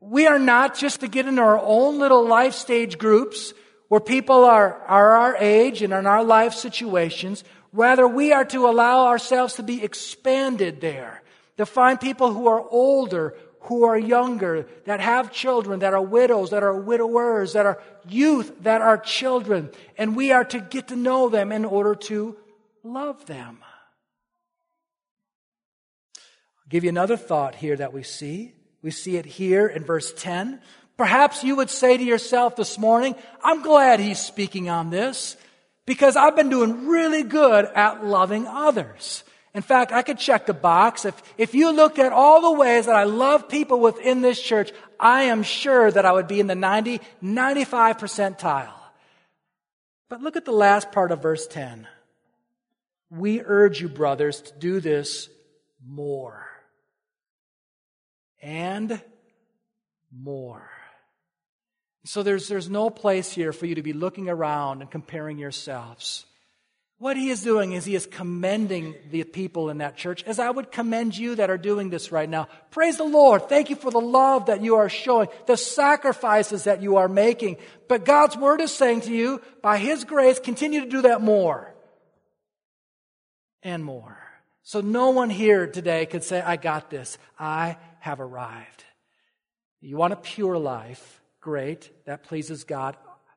We 0.00 0.26
are 0.26 0.38
not 0.38 0.76
just 0.76 1.00
to 1.00 1.08
get 1.08 1.26
into 1.26 1.42
our 1.42 1.58
own 1.58 1.98
little 1.98 2.26
life 2.26 2.54
stage 2.54 2.98
groups 2.98 3.52
where 3.88 4.00
people 4.00 4.44
are, 4.44 4.82
are 4.86 5.16
our 5.16 5.36
age 5.36 5.82
and 5.82 5.92
in 5.92 6.06
our 6.06 6.24
life 6.24 6.54
situations. 6.54 7.44
Rather, 7.72 8.08
we 8.08 8.32
are 8.32 8.44
to 8.46 8.66
allow 8.66 9.06
ourselves 9.06 9.54
to 9.54 9.62
be 9.62 9.82
expanded 9.82 10.80
there 10.80 11.22
to 11.60 11.66
find 11.66 12.00
people 12.00 12.32
who 12.32 12.46
are 12.48 12.64
older, 12.70 13.34
who 13.60 13.84
are 13.84 13.98
younger, 13.98 14.66
that 14.86 15.00
have 15.00 15.30
children, 15.30 15.80
that 15.80 15.92
are 15.92 16.00
widows, 16.00 16.50
that 16.50 16.62
are 16.62 16.74
widowers, 16.74 17.52
that 17.52 17.66
are 17.66 17.82
youth, 18.08 18.50
that 18.62 18.80
are 18.80 18.96
children. 18.96 19.70
And 19.98 20.16
we 20.16 20.32
are 20.32 20.44
to 20.44 20.60
get 20.60 20.88
to 20.88 20.96
know 20.96 21.28
them 21.28 21.52
in 21.52 21.66
order 21.66 21.94
to 21.94 22.38
love 22.82 23.26
them. 23.26 23.58
I'll 26.16 26.70
give 26.70 26.84
you 26.84 26.88
another 26.88 27.18
thought 27.18 27.56
here 27.56 27.76
that 27.76 27.92
we 27.92 28.02
see. 28.02 28.54
We 28.82 28.90
see 28.90 29.16
it 29.16 29.26
here 29.26 29.66
in 29.66 29.84
verse 29.84 30.12
10. 30.16 30.60
Perhaps 30.96 31.44
you 31.44 31.56
would 31.56 31.70
say 31.70 31.96
to 31.96 32.02
yourself 32.02 32.56
this 32.56 32.78
morning, 32.78 33.14
I'm 33.42 33.62
glad 33.62 34.00
he's 34.00 34.20
speaking 34.20 34.68
on 34.68 34.90
this 34.90 35.36
because 35.86 36.16
I've 36.16 36.36
been 36.36 36.50
doing 36.50 36.88
really 36.88 37.22
good 37.22 37.64
at 37.64 38.04
loving 38.04 38.46
others. 38.46 39.24
In 39.54 39.62
fact, 39.62 39.92
I 39.92 40.02
could 40.02 40.18
check 40.18 40.46
the 40.46 40.54
box. 40.54 41.04
If, 41.04 41.20
if 41.36 41.54
you 41.54 41.72
looked 41.72 41.98
at 41.98 42.12
all 42.12 42.42
the 42.42 42.58
ways 42.58 42.86
that 42.86 42.94
I 42.94 43.04
love 43.04 43.48
people 43.48 43.80
within 43.80 44.20
this 44.20 44.40
church, 44.40 44.72
I 44.98 45.24
am 45.24 45.42
sure 45.42 45.90
that 45.90 46.06
I 46.06 46.12
would 46.12 46.28
be 46.28 46.38
in 46.38 46.46
the 46.46 46.54
90, 46.54 47.00
95 47.20 47.98
percentile. 47.98 48.72
But 50.08 50.20
look 50.20 50.36
at 50.36 50.44
the 50.44 50.52
last 50.52 50.92
part 50.92 51.12
of 51.12 51.22
verse 51.22 51.46
10. 51.46 51.88
We 53.10 53.40
urge 53.40 53.80
you, 53.80 53.88
brothers, 53.88 54.40
to 54.42 54.52
do 54.58 54.80
this 54.80 55.28
more. 55.84 56.49
And 58.40 59.00
more. 60.10 60.68
So 62.04 62.22
there's, 62.22 62.48
there's 62.48 62.70
no 62.70 62.90
place 62.90 63.30
here 63.32 63.52
for 63.52 63.66
you 63.66 63.74
to 63.74 63.82
be 63.82 63.92
looking 63.92 64.28
around 64.28 64.80
and 64.80 64.90
comparing 64.90 65.38
yourselves. 65.38 66.24
What 66.98 67.16
he 67.16 67.30
is 67.30 67.42
doing 67.42 67.72
is 67.72 67.86
he 67.86 67.94
is 67.94 68.04
commending 68.04 68.94
the 69.10 69.24
people 69.24 69.70
in 69.70 69.78
that 69.78 69.96
church, 69.96 70.22
as 70.24 70.38
I 70.38 70.50
would 70.50 70.70
commend 70.70 71.16
you 71.16 71.34
that 71.36 71.48
are 71.48 71.56
doing 71.56 71.88
this 71.88 72.12
right 72.12 72.28
now. 72.28 72.48
Praise 72.70 72.98
the 72.98 73.04
Lord. 73.04 73.48
Thank 73.48 73.70
you 73.70 73.76
for 73.76 73.90
the 73.90 74.00
love 74.00 74.46
that 74.46 74.62
you 74.62 74.76
are 74.76 74.90
showing, 74.90 75.28
the 75.46 75.56
sacrifices 75.56 76.64
that 76.64 76.82
you 76.82 76.96
are 76.96 77.08
making. 77.08 77.56
But 77.88 78.04
God's 78.04 78.36
word 78.36 78.60
is 78.60 78.70
saying 78.70 79.02
to 79.02 79.14
you, 79.14 79.40
by 79.62 79.78
his 79.78 80.04
grace, 80.04 80.38
continue 80.38 80.82
to 80.82 80.90
do 80.90 81.02
that 81.02 81.22
more 81.22 81.74
and 83.62 83.82
more. 83.82 84.18
So 84.62 84.82
no 84.82 85.10
one 85.10 85.30
here 85.30 85.66
today 85.66 86.04
could 86.04 86.22
say, 86.22 86.42
I 86.42 86.56
got 86.56 86.90
this. 86.90 87.16
I 87.38 87.78
have 88.00 88.20
arrived. 88.20 88.84
You 89.80 89.96
want 89.96 90.12
a 90.12 90.16
pure 90.16 90.58
life? 90.58 91.20
Great. 91.40 91.90
That 92.04 92.24
pleases 92.24 92.64
God. 92.64 92.96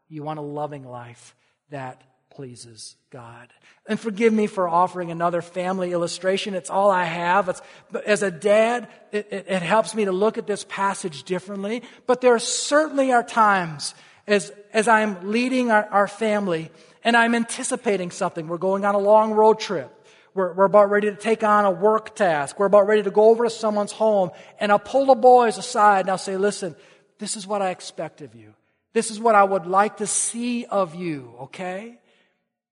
You 0.09 0.23
want 0.23 0.39
a 0.39 0.43
loving 0.43 0.85
life? 0.85 1.35
That 1.69 2.01
pleases 2.31 2.95
God. 3.11 3.53
And 3.87 3.99
forgive 3.99 4.33
me 4.33 4.47
for 4.47 4.67
offering 4.67 5.11
another 5.11 5.41
family 5.41 5.91
illustration. 5.91 6.53
It's 6.53 6.69
all 6.69 6.89
I 6.89 7.03
have. 7.03 7.49
It's, 7.49 7.61
but 7.91 8.05
as 8.05 8.23
a 8.23 8.31
dad, 8.31 8.87
it, 9.11 9.27
it, 9.31 9.45
it 9.47 9.61
helps 9.61 9.93
me 9.93 10.05
to 10.05 10.11
look 10.11 10.37
at 10.37 10.47
this 10.47 10.65
passage 10.67 11.23
differently. 11.23 11.83
But 12.07 12.21
there 12.21 12.37
certainly 12.39 13.11
are 13.11 13.23
times 13.23 13.93
as, 14.27 14.51
as 14.73 14.87
I'm 14.87 15.31
leading 15.31 15.71
our, 15.71 15.85
our 15.85 16.07
family 16.07 16.71
and 17.03 17.15
I'm 17.15 17.35
anticipating 17.35 18.11
something. 18.11 18.47
We're 18.47 18.57
going 18.57 18.85
on 18.85 18.95
a 18.95 18.99
long 18.99 19.33
road 19.33 19.59
trip. 19.59 19.91
We're, 20.33 20.53
we're 20.53 20.65
about 20.65 20.89
ready 20.89 21.09
to 21.09 21.15
take 21.15 21.43
on 21.43 21.65
a 21.65 21.71
work 21.71 22.15
task. 22.15 22.59
We're 22.59 22.65
about 22.65 22.87
ready 22.87 23.03
to 23.03 23.11
go 23.11 23.29
over 23.29 23.43
to 23.43 23.49
someone's 23.49 23.91
home. 23.91 24.31
And 24.59 24.71
I'll 24.71 24.79
pull 24.79 25.05
the 25.05 25.15
boys 25.15 25.57
aside 25.57 26.01
and 26.01 26.09
I'll 26.09 26.17
say, 26.17 26.37
listen, 26.37 26.75
this 27.19 27.37
is 27.37 27.45
what 27.45 27.61
I 27.61 27.69
expect 27.69 28.21
of 28.21 28.33
you. 28.35 28.53
This 28.93 29.11
is 29.11 29.19
what 29.19 29.35
I 29.35 29.43
would 29.43 29.65
like 29.65 29.97
to 29.97 30.07
see 30.07 30.65
of 30.65 30.95
you, 30.95 31.33
okay? 31.41 31.99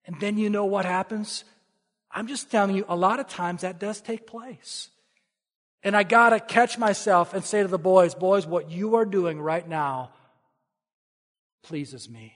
And 0.05 0.19
then 0.19 0.37
you 0.37 0.49
know 0.49 0.65
what 0.65 0.85
happens? 0.85 1.43
I'm 2.11 2.27
just 2.27 2.51
telling 2.51 2.75
you, 2.75 2.85
a 2.87 2.95
lot 2.95 3.19
of 3.19 3.27
times 3.27 3.61
that 3.61 3.79
does 3.79 4.01
take 4.01 4.27
place. 4.27 4.89
And 5.83 5.95
I 5.95 6.03
gotta 6.03 6.39
catch 6.39 6.77
myself 6.77 7.33
and 7.33 7.43
say 7.43 7.61
to 7.61 7.67
the 7.67 7.79
boys, 7.79 8.13
boys, 8.13 8.45
what 8.45 8.69
you 8.69 8.95
are 8.95 9.05
doing 9.05 9.41
right 9.41 9.67
now 9.67 10.11
pleases 11.63 12.09
me. 12.09 12.35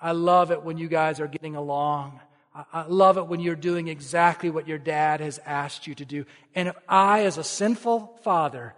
I 0.00 0.12
love 0.12 0.50
it 0.50 0.62
when 0.62 0.78
you 0.78 0.88
guys 0.88 1.20
are 1.20 1.28
getting 1.28 1.54
along. 1.54 2.20
I 2.72 2.86
love 2.86 3.18
it 3.18 3.26
when 3.26 3.40
you're 3.40 3.54
doing 3.54 3.88
exactly 3.88 4.48
what 4.48 4.66
your 4.66 4.78
dad 4.78 5.20
has 5.20 5.38
asked 5.44 5.86
you 5.86 5.94
to 5.96 6.04
do. 6.04 6.24
And 6.54 6.68
if 6.68 6.76
I, 6.88 7.24
as 7.24 7.36
a 7.36 7.44
sinful 7.44 8.18
father, 8.22 8.74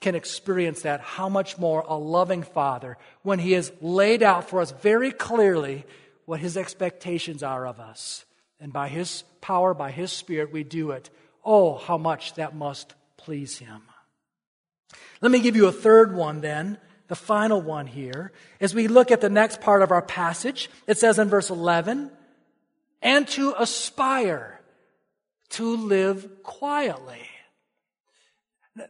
can 0.00 0.14
experience 0.14 0.82
that, 0.82 1.00
how 1.00 1.28
much 1.28 1.58
more 1.58 1.84
a 1.88 1.96
loving 1.96 2.42
father, 2.42 2.98
when 3.22 3.38
he 3.38 3.52
has 3.52 3.72
laid 3.80 4.22
out 4.22 4.48
for 4.48 4.60
us 4.60 4.70
very 4.70 5.10
clearly 5.10 5.84
what 6.24 6.40
his 6.40 6.56
expectations 6.56 7.42
are 7.42 7.66
of 7.66 7.80
us. 7.80 8.24
And 8.60 8.72
by 8.72 8.88
his 8.88 9.24
power, 9.40 9.74
by 9.74 9.90
his 9.90 10.12
spirit, 10.12 10.52
we 10.52 10.62
do 10.62 10.92
it. 10.92 11.10
Oh, 11.44 11.76
how 11.76 11.98
much 11.98 12.34
that 12.34 12.54
must 12.54 12.94
please 13.16 13.58
him. 13.58 13.82
Let 15.20 15.32
me 15.32 15.40
give 15.40 15.56
you 15.56 15.66
a 15.66 15.72
third 15.72 16.14
one 16.14 16.42
then, 16.42 16.78
the 17.08 17.16
final 17.16 17.60
one 17.60 17.86
here. 17.86 18.32
As 18.60 18.74
we 18.74 18.86
look 18.86 19.10
at 19.10 19.20
the 19.20 19.30
next 19.30 19.60
part 19.60 19.82
of 19.82 19.90
our 19.90 20.02
passage, 20.02 20.70
it 20.86 20.98
says 20.98 21.18
in 21.18 21.28
verse 21.28 21.50
11, 21.50 22.10
and 23.06 23.28
to 23.28 23.54
aspire 23.56 24.60
to 25.50 25.76
live 25.76 26.42
quietly. 26.42 27.22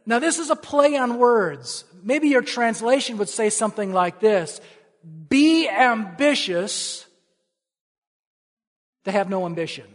Now, 0.07 0.17
this 0.17 0.39
is 0.39 0.49
a 0.49 0.55
play 0.55 0.97
on 0.97 1.19
words. 1.19 1.85
Maybe 2.01 2.29
your 2.29 2.41
translation 2.41 3.19
would 3.19 3.29
say 3.29 3.51
something 3.51 3.93
like 3.93 4.19
this 4.19 4.59
Be 5.29 5.69
ambitious 5.69 7.05
to 9.05 9.11
have 9.11 9.29
no 9.29 9.45
ambition. 9.45 9.85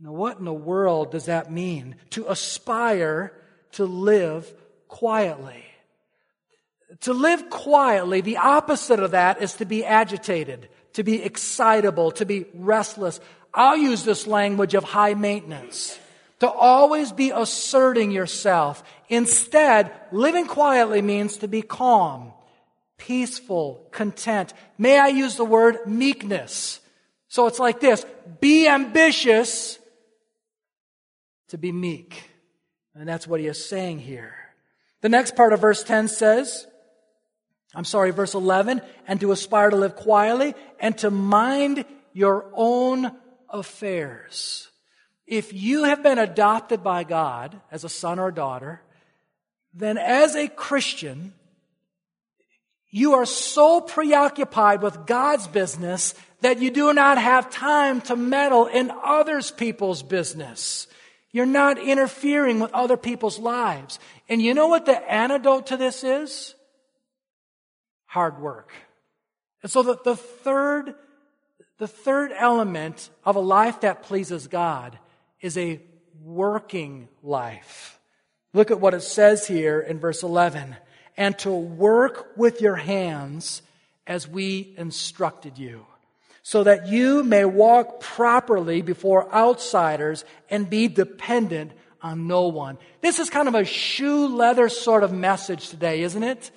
Now, 0.00 0.10
what 0.10 0.40
in 0.40 0.44
the 0.44 0.52
world 0.52 1.12
does 1.12 1.26
that 1.26 1.52
mean? 1.52 1.94
To 2.10 2.28
aspire 2.28 3.32
to 3.72 3.84
live 3.84 4.52
quietly. 4.88 5.64
To 7.02 7.12
live 7.12 7.48
quietly, 7.48 8.20
the 8.22 8.38
opposite 8.38 8.98
of 8.98 9.12
that 9.12 9.40
is 9.40 9.54
to 9.54 9.64
be 9.64 9.84
agitated, 9.84 10.68
to 10.94 11.02
be 11.02 11.22
excitable, 11.22 12.10
to 12.12 12.26
be 12.26 12.46
restless. 12.54 13.20
I'll 13.54 13.76
use 13.76 14.04
this 14.04 14.26
language 14.26 14.74
of 14.74 14.84
high 14.84 15.14
maintenance. 15.14 15.98
To 16.40 16.50
always 16.50 17.12
be 17.12 17.30
asserting 17.30 18.10
yourself. 18.10 18.82
Instead, 19.08 19.92
living 20.10 20.46
quietly 20.46 21.00
means 21.00 21.36
to 21.38 21.48
be 21.48 21.62
calm, 21.62 22.32
peaceful, 22.98 23.86
content. 23.92 24.52
May 24.76 24.98
I 24.98 25.08
use 25.08 25.36
the 25.36 25.44
word 25.44 25.86
meekness? 25.86 26.80
So 27.28 27.46
it's 27.46 27.60
like 27.60 27.80
this 27.80 28.04
be 28.40 28.66
ambitious 28.66 29.78
to 31.48 31.58
be 31.58 31.70
meek. 31.70 32.30
And 32.94 33.08
that's 33.08 33.26
what 33.26 33.40
he 33.40 33.46
is 33.46 33.64
saying 33.64 34.00
here. 34.00 34.34
The 35.00 35.08
next 35.08 35.36
part 35.36 35.52
of 35.52 35.60
verse 35.60 35.82
10 35.82 36.08
says, 36.08 36.66
I'm 37.74 37.84
sorry, 37.84 38.10
verse 38.10 38.34
11, 38.34 38.82
and 39.06 39.20
to 39.20 39.32
aspire 39.32 39.70
to 39.70 39.76
live 39.76 39.96
quietly 39.96 40.54
and 40.78 40.96
to 40.98 41.10
mind 41.10 41.84
your 42.12 42.46
own 42.54 43.12
affairs. 43.48 44.68
If 45.26 45.52
you 45.52 45.84
have 45.84 46.02
been 46.02 46.18
adopted 46.18 46.82
by 46.82 47.04
God 47.04 47.58
as 47.70 47.84
a 47.84 47.88
son 47.88 48.18
or 48.18 48.30
daughter, 48.30 48.82
then 49.72 49.96
as 49.96 50.36
a 50.36 50.48
Christian, 50.48 51.32
you 52.90 53.14
are 53.14 53.24
so 53.24 53.80
preoccupied 53.80 54.82
with 54.82 55.06
God's 55.06 55.46
business 55.46 56.14
that 56.42 56.60
you 56.60 56.70
do 56.70 56.92
not 56.92 57.16
have 57.16 57.50
time 57.50 58.02
to 58.02 58.16
meddle 58.16 58.66
in 58.66 58.92
others 59.02 59.50
people's 59.50 60.02
business. 60.02 60.86
You're 61.30 61.46
not 61.46 61.78
interfering 61.78 62.60
with 62.60 62.72
other 62.72 62.98
people's 62.98 63.38
lives. 63.38 63.98
And 64.28 64.42
you 64.42 64.52
know 64.52 64.66
what 64.66 64.84
the 64.84 65.10
antidote 65.10 65.68
to 65.68 65.78
this 65.78 66.04
is? 66.04 66.54
Hard 68.12 68.42
work. 68.42 68.74
And 69.62 69.72
so 69.72 69.82
the, 69.82 69.98
the 70.04 70.16
third, 70.16 70.94
the 71.78 71.88
third 71.88 72.30
element 72.36 73.08
of 73.24 73.36
a 73.36 73.40
life 73.40 73.80
that 73.80 74.02
pleases 74.02 74.48
God 74.48 74.98
is 75.40 75.56
a 75.56 75.80
working 76.22 77.08
life. 77.22 77.98
Look 78.52 78.70
at 78.70 78.80
what 78.80 78.92
it 78.92 79.00
says 79.00 79.46
here 79.46 79.80
in 79.80 79.98
verse 79.98 80.22
11. 80.22 80.76
And 81.16 81.38
to 81.38 81.50
work 81.50 82.36
with 82.36 82.60
your 82.60 82.76
hands 82.76 83.62
as 84.06 84.28
we 84.28 84.74
instructed 84.76 85.56
you 85.56 85.86
so 86.42 86.64
that 86.64 86.88
you 86.88 87.24
may 87.24 87.46
walk 87.46 88.00
properly 88.00 88.82
before 88.82 89.32
outsiders 89.32 90.26
and 90.50 90.68
be 90.68 90.86
dependent 90.86 91.72
on 92.02 92.26
no 92.26 92.48
one. 92.48 92.76
This 93.00 93.18
is 93.18 93.30
kind 93.30 93.48
of 93.48 93.54
a 93.54 93.64
shoe 93.64 94.36
leather 94.36 94.68
sort 94.68 95.02
of 95.02 95.14
message 95.14 95.70
today, 95.70 96.02
isn't 96.02 96.22
it? 96.22 96.50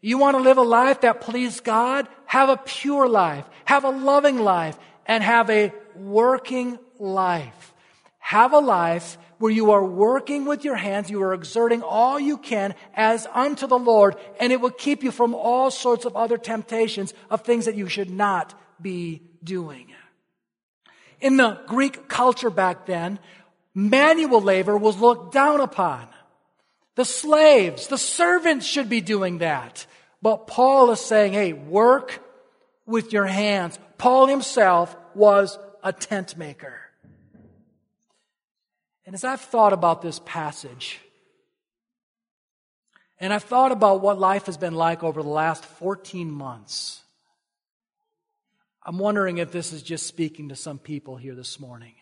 You 0.00 0.18
want 0.18 0.36
to 0.36 0.42
live 0.42 0.58
a 0.58 0.62
life 0.62 1.02
that 1.02 1.20
pleases 1.20 1.60
God? 1.60 2.08
Have 2.26 2.48
a 2.48 2.56
pure 2.56 3.08
life, 3.08 3.44
have 3.64 3.84
a 3.84 3.90
loving 3.90 4.38
life, 4.38 4.78
and 5.06 5.22
have 5.22 5.50
a 5.50 5.72
working 5.94 6.78
life. 6.98 7.74
Have 8.18 8.52
a 8.52 8.58
life 8.58 9.18
where 9.38 9.50
you 9.50 9.70
are 9.70 9.84
working 9.84 10.44
with 10.44 10.64
your 10.64 10.76
hands, 10.76 11.10
you 11.10 11.22
are 11.22 11.32
exerting 11.32 11.82
all 11.82 12.20
you 12.20 12.36
can 12.36 12.74
as 12.94 13.26
unto 13.32 13.66
the 13.66 13.78
Lord, 13.78 14.16
and 14.38 14.52
it 14.52 14.60
will 14.60 14.70
keep 14.70 15.02
you 15.02 15.10
from 15.10 15.34
all 15.34 15.70
sorts 15.70 16.04
of 16.04 16.14
other 16.14 16.36
temptations 16.36 17.14
of 17.30 17.40
things 17.40 17.64
that 17.64 17.74
you 17.74 17.88
should 17.88 18.10
not 18.10 18.54
be 18.80 19.22
doing. 19.42 19.92
In 21.20 21.38
the 21.38 21.58
Greek 21.66 22.08
culture 22.08 22.50
back 22.50 22.86
then, 22.86 23.18
manual 23.74 24.42
labor 24.42 24.76
was 24.76 24.98
looked 24.98 25.32
down 25.32 25.60
upon. 25.60 26.06
The 26.96 27.04
slaves, 27.04 27.86
the 27.86 27.98
servants 27.98 28.66
should 28.66 28.88
be 28.88 29.00
doing 29.00 29.38
that. 29.38 29.86
But 30.22 30.46
Paul 30.46 30.90
is 30.90 31.00
saying, 31.00 31.32
hey, 31.32 31.52
work 31.52 32.22
with 32.86 33.12
your 33.12 33.26
hands. 33.26 33.78
Paul 33.96 34.26
himself 34.26 34.96
was 35.14 35.58
a 35.82 35.92
tent 35.92 36.36
maker. 36.36 36.74
And 39.06 39.14
as 39.14 39.24
I've 39.24 39.40
thought 39.40 39.72
about 39.72 40.02
this 40.02 40.20
passage, 40.24 41.00
and 43.18 43.32
I've 43.32 43.44
thought 43.44 43.72
about 43.72 44.00
what 44.00 44.18
life 44.18 44.46
has 44.46 44.56
been 44.56 44.74
like 44.74 45.02
over 45.02 45.22
the 45.22 45.28
last 45.28 45.64
14 45.64 46.30
months, 46.30 47.02
I'm 48.84 48.98
wondering 48.98 49.38
if 49.38 49.52
this 49.52 49.72
is 49.72 49.82
just 49.82 50.06
speaking 50.06 50.48
to 50.48 50.56
some 50.56 50.78
people 50.78 51.16
here 51.16 51.34
this 51.34 51.60
morning. 51.60 51.94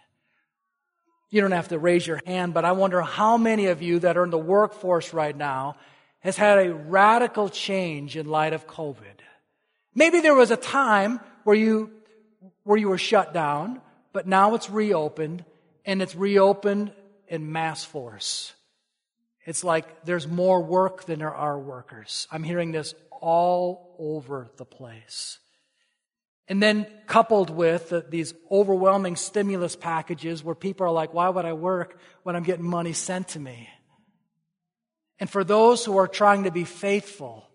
You 1.30 1.40
don't 1.40 1.52
have 1.52 1.68
to 1.68 1.78
raise 1.78 2.06
your 2.06 2.20
hand, 2.24 2.54
but 2.54 2.64
I 2.64 2.72
wonder 2.72 3.02
how 3.02 3.36
many 3.36 3.66
of 3.66 3.82
you 3.82 3.98
that 4.00 4.16
are 4.16 4.24
in 4.24 4.30
the 4.30 4.38
workforce 4.38 5.12
right 5.12 5.36
now 5.36 5.76
has 6.20 6.36
had 6.36 6.58
a 6.58 6.74
radical 6.74 7.48
change 7.48 8.16
in 8.16 8.26
light 8.26 8.52
of 8.52 8.66
COVID. 8.66 9.20
Maybe 9.94 10.20
there 10.20 10.34
was 10.34 10.50
a 10.50 10.56
time 10.56 11.20
where 11.44 11.56
you, 11.56 11.90
where 12.64 12.78
you 12.78 12.88
were 12.88 12.98
shut 12.98 13.34
down, 13.34 13.80
but 14.12 14.26
now 14.26 14.54
it's 14.54 14.70
reopened 14.70 15.44
and 15.84 16.00
it's 16.00 16.14
reopened 16.14 16.92
in 17.28 17.52
mass 17.52 17.84
force. 17.84 18.54
It's 19.44 19.64
like 19.64 20.04
there's 20.04 20.26
more 20.26 20.62
work 20.62 21.04
than 21.04 21.20
there 21.20 21.34
are 21.34 21.58
workers. 21.58 22.26
I'm 22.30 22.42
hearing 22.42 22.72
this 22.72 22.94
all 23.10 23.96
over 23.98 24.50
the 24.56 24.64
place. 24.64 25.38
And 26.48 26.62
then 26.62 26.86
coupled 27.06 27.50
with 27.50 27.92
these 28.08 28.32
overwhelming 28.50 29.16
stimulus 29.16 29.76
packages 29.76 30.42
where 30.42 30.54
people 30.54 30.86
are 30.86 30.90
like, 30.90 31.12
why 31.12 31.28
would 31.28 31.44
I 31.44 31.52
work 31.52 31.98
when 32.22 32.36
I'm 32.36 32.42
getting 32.42 32.64
money 32.64 32.94
sent 32.94 33.28
to 33.28 33.40
me? 33.40 33.68
And 35.20 35.28
for 35.28 35.44
those 35.44 35.84
who 35.84 35.98
are 35.98 36.08
trying 36.08 36.44
to 36.44 36.50
be 36.50 36.64
faithful, 36.64 37.46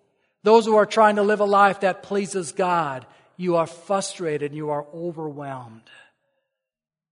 those 0.44 0.66
who 0.66 0.76
are 0.76 0.86
trying 0.86 1.16
to 1.16 1.24
live 1.24 1.40
a 1.40 1.46
life 1.46 1.80
that 1.80 2.04
pleases 2.04 2.52
God, 2.52 3.08
you 3.36 3.56
are 3.56 3.66
frustrated, 3.66 4.54
you 4.54 4.70
are 4.70 4.86
overwhelmed. 4.94 5.90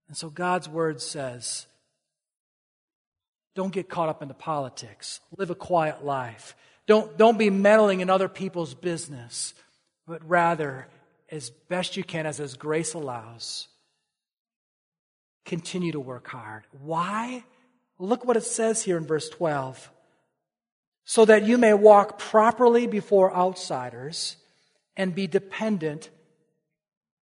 And 0.08 0.16
so 0.16 0.30
God's 0.30 0.68
word 0.68 1.00
says, 1.00 1.66
don't 3.54 3.72
get 3.72 3.88
caught 3.88 4.08
up 4.08 4.22
into 4.22 4.34
politics. 4.34 5.20
Live 5.36 5.50
a 5.50 5.54
quiet 5.54 6.04
life. 6.04 6.54
Don't, 6.86 7.16
don't 7.16 7.38
be 7.38 7.50
meddling 7.50 8.00
in 8.00 8.10
other 8.10 8.28
people's 8.28 8.74
business, 8.74 9.54
but 10.06 10.26
rather 10.28 10.86
as 11.32 11.50
best 11.50 11.96
you 11.96 12.04
can, 12.04 12.26
as 12.26 12.36
His 12.36 12.54
grace 12.54 12.92
allows. 12.92 13.68
Continue 15.46 15.92
to 15.92 16.00
work 16.00 16.28
hard. 16.28 16.64
Why? 16.82 17.42
Look 17.98 18.24
what 18.24 18.36
it 18.36 18.44
says 18.44 18.82
here 18.82 18.98
in 18.98 19.06
verse 19.06 19.28
12. 19.30 19.90
So 21.04 21.24
that 21.24 21.44
you 21.44 21.58
may 21.58 21.74
walk 21.74 22.18
properly 22.18 22.86
before 22.86 23.34
outsiders 23.34 24.36
and 24.96 25.14
be 25.14 25.26
dependent 25.26 26.10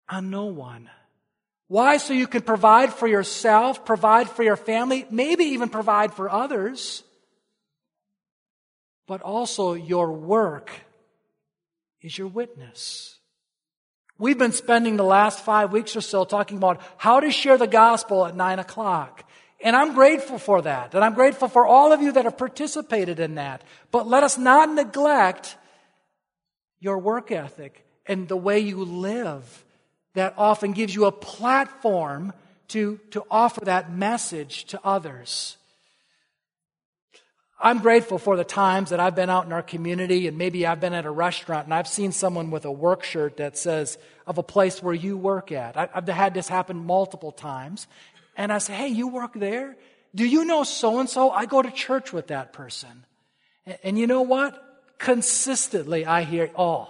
on 0.08 0.30
no 0.30 0.44
one. 0.44 0.88
Why? 1.66 1.98
So 1.98 2.14
you 2.14 2.26
can 2.26 2.42
provide 2.42 2.94
for 2.94 3.06
yourself, 3.06 3.84
provide 3.84 4.30
for 4.30 4.42
your 4.42 4.56
family, 4.56 5.06
maybe 5.10 5.44
even 5.44 5.68
provide 5.68 6.14
for 6.14 6.30
others. 6.30 7.02
But 9.06 9.20
also 9.22 9.74
your 9.74 10.12
work 10.12 10.70
is 12.00 12.16
your 12.16 12.28
witness. 12.28 13.17
We've 14.18 14.38
been 14.38 14.52
spending 14.52 14.96
the 14.96 15.04
last 15.04 15.44
five 15.44 15.72
weeks 15.72 15.94
or 15.94 16.00
so 16.00 16.24
talking 16.24 16.56
about 16.56 16.80
how 16.96 17.20
to 17.20 17.30
share 17.30 17.56
the 17.56 17.68
gospel 17.68 18.26
at 18.26 18.34
nine 18.34 18.58
o'clock. 18.58 19.24
And 19.60 19.74
I'm 19.74 19.94
grateful 19.94 20.38
for 20.38 20.62
that. 20.62 20.94
And 20.94 21.04
I'm 21.04 21.14
grateful 21.14 21.48
for 21.48 21.66
all 21.66 21.92
of 21.92 22.02
you 22.02 22.12
that 22.12 22.24
have 22.24 22.38
participated 22.38 23.20
in 23.20 23.36
that. 23.36 23.62
But 23.90 24.06
let 24.06 24.22
us 24.22 24.38
not 24.38 24.72
neglect 24.72 25.56
your 26.80 26.98
work 26.98 27.30
ethic 27.30 27.84
and 28.06 28.26
the 28.26 28.36
way 28.36 28.58
you 28.58 28.84
live 28.84 29.64
that 30.14 30.34
often 30.36 30.72
gives 30.72 30.94
you 30.94 31.04
a 31.04 31.12
platform 31.12 32.32
to, 32.68 32.98
to 33.10 33.24
offer 33.30 33.64
that 33.64 33.92
message 33.92 34.64
to 34.66 34.80
others. 34.84 35.57
I'm 37.60 37.80
grateful 37.80 38.18
for 38.18 38.36
the 38.36 38.44
times 38.44 38.90
that 38.90 39.00
I've 39.00 39.16
been 39.16 39.30
out 39.30 39.44
in 39.44 39.52
our 39.52 39.62
community 39.62 40.28
and 40.28 40.38
maybe 40.38 40.64
I've 40.64 40.78
been 40.78 40.94
at 40.94 41.06
a 41.06 41.10
restaurant 41.10 41.64
and 41.64 41.74
I've 41.74 41.88
seen 41.88 42.12
someone 42.12 42.52
with 42.52 42.64
a 42.64 42.70
work 42.70 43.02
shirt 43.02 43.38
that 43.38 43.58
says 43.58 43.98
of 44.28 44.38
a 44.38 44.44
place 44.44 44.80
where 44.80 44.94
you 44.94 45.16
work 45.16 45.50
at. 45.50 45.76
I, 45.76 45.88
have 45.92 46.06
had 46.06 46.34
this 46.34 46.46
happen 46.46 46.76
multiple 46.76 47.32
times. 47.32 47.88
And 48.36 48.52
I 48.52 48.58
say, 48.58 48.74
hey, 48.74 48.88
you 48.88 49.08
work 49.08 49.32
there? 49.34 49.76
Do 50.14 50.24
you 50.24 50.44
know 50.44 50.62
so 50.62 51.00
and 51.00 51.10
so? 51.10 51.30
I 51.30 51.46
go 51.46 51.60
to 51.60 51.70
church 51.72 52.12
with 52.12 52.28
that 52.28 52.52
person. 52.52 53.04
And 53.82 53.98
you 53.98 54.06
know 54.06 54.22
what? 54.22 54.64
Consistently 54.98 56.06
I 56.06 56.22
hear, 56.22 56.52
oh, 56.54 56.88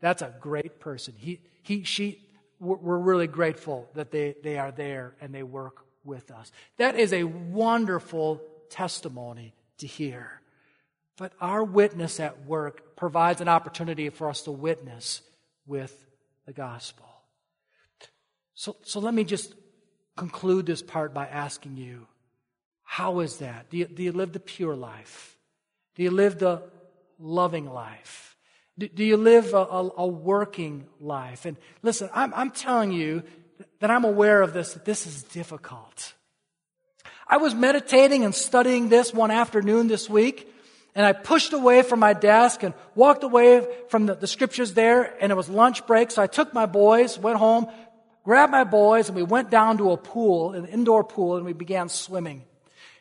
that's 0.00 0.22
a 0.22 0.32
great 0.40 0.80
person. 0.80 1.12
He, 1.18 1.40
he, 1.62 1.82
she, 1.84 2.22
we're 2.58 2.98
really 2.98 3.26
grateful 3.26 3.88
that 3.94 4.10
they, 4.10 4.34
they 4.42 4.56
are 4.56 4.72
there 4.72 5.14
and 5.20 5.34
they 5.34 5.42
work 5.42 5.84
with 6.04 6.30
us. 6.30 6.50
That 6.78 6.98
is 6.98 7.12
a 7.12 7.24
wonderful 7.24 8.40
testimony 8.70 9.52
to 9.78 9.86
hear. 9.86 10.40
But 11.16 11.32
our 11.40 11.62
witness 11.62 12.18
at 12.20 12.44
work 12.46 12.96
provides 12.96 13.40
an 13.40 13.48
opportunity 13.48 14.08
for 14.10 14.28
us 14.28 14.42
to 14.42 14.50
witness 14.50 15.22
with 15.66 16.06
the 16.46 16.52
gospel. 16.52 17.06
So, 18.54 18.76
so 18.82 19.00
let 19.00 19.14
me 19.14 19.24
just 19.24 19.54
conclude 20.16 20.66
this 20.66 20.82
part 20.82 21.12
by 21.12 21.26
asking 21.26 21.76
you 21.76 22.06
how 22.82 23.20
is 23.20 23.38
that? 23.38 23.70
Do 23.70 23.78
you, 23.78 23.86
do 23.86 24.02
you 24.02 24.12
live 24.12 24.32
the 24.32 24.40
pure 24.40 24.76
life? 24.76 25.36
Do 25.96 26.02
you 26.02 26.10
live 26.10 26.38
the 26.38 26.62
loving 27.18 27.68
life? 27.72 28.36
Do, 28.78 28.88
do 28.88 29.04
you 29.04 29.16
live 29.16 29.54
a, 29.54 29.58
a, 29.58 29.90
a, 29.98 30.06
working 30.06 30.86
life? 31.00 31.44
And 31.44 31.56
listen, 31.82 32.08
I'm, 32.14 32.32
I'm 32.34 32.50
telling 32.50 32.92
you 32.92 33.22
that 33.80 33.90
I'm 33.90 34.04
aware 34.04 34.42
of 34.42 34.52
this, 34.52 34.74
that 34.74 34.84
this 34.84 35.06
is 35.06 35.22
difficult. 35.22 36.13
I 37.26 37.38
was 37.38 37.54
meditating 37.54 38.24
and 38.24 38.34
studying 38.34 38.88
this 38.88 39.14
one 39.14 39.30
afternoon 39.30 39.88
this 39.88 40.10
week, 40.10 40.52
and 40.94 41.06
I 41.06 41.12
pushed 41.12 41.52
away 41.52 41.82
from 41.82 41.98
my 41.98 42.12
desk 42.12 42.62
and 42.62 42.74
walked 42.94 43.24
away 43.24 43.66
from 43.88 44.06
the, 44.06 44.14
the, 44.14 44.26
scriptures 44.26 44.74
there, 44.74 45.14
and 45.20 45.32
it 45.32 45.34
was 45.34 45.48
lunch 45.48 45.86
break, 45.86 46.10
so 46.10 46.22
I 46.22 46.26
took 46.26 46.52
my 46.52 46.66
boys, 46.66 47.18
went 47.18 47.38
home, 47.38 47.66
grabbed 48.24 48.52
my 48.52 48.64
boys, 48.64 49.08
and 49.08 49.16
we 49.16 49.22
went 49.22 49.50
down 49.50 49.78
to 49.78 49.92
a 49.92 49.96
pool, 49.96 50.52
an 50.52 50.66
indoor 50.66 51.02
pool, 51.02 51.36
and 51.36 51.46
we 51.46 51.54
began 51.54 51.88
swimming. 51.88 52.44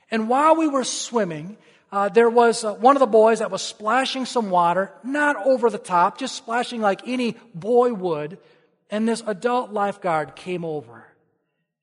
And 0.10 0.30
while 0.30 0.56
we 0.56 0.68
were 0.68 0.84
swimming, 0.84 1.58
uh, 1.92 2.10
there 2.10 2.30
was 2.30 2.64
uh, 2.64 2.74
one 2.74 2.96
of 2.96 3.02
the 3.02 3.06
boys 3.06 3.40
that 3.40 3.52
was 3.52 3.62
splashing 3.62 4.26
some 4.26 4.50
water, 4.50 4.92
not 5.04 5.36
over 5.46 5.70
the 5.70 5.78
top, 5.78 6.18
just 6.18 6.36
splashing 6.36 6.82
like 6.82 7.02
any 7.08 7.36
boy 7.54 7.94
would. 7.94 8.40
And 8.90 9.08
this 9.08 9.22
adult 9.28 9.72
lifeguard 9.72 10.36
came 10.36 10.66
over. 10.66 11.06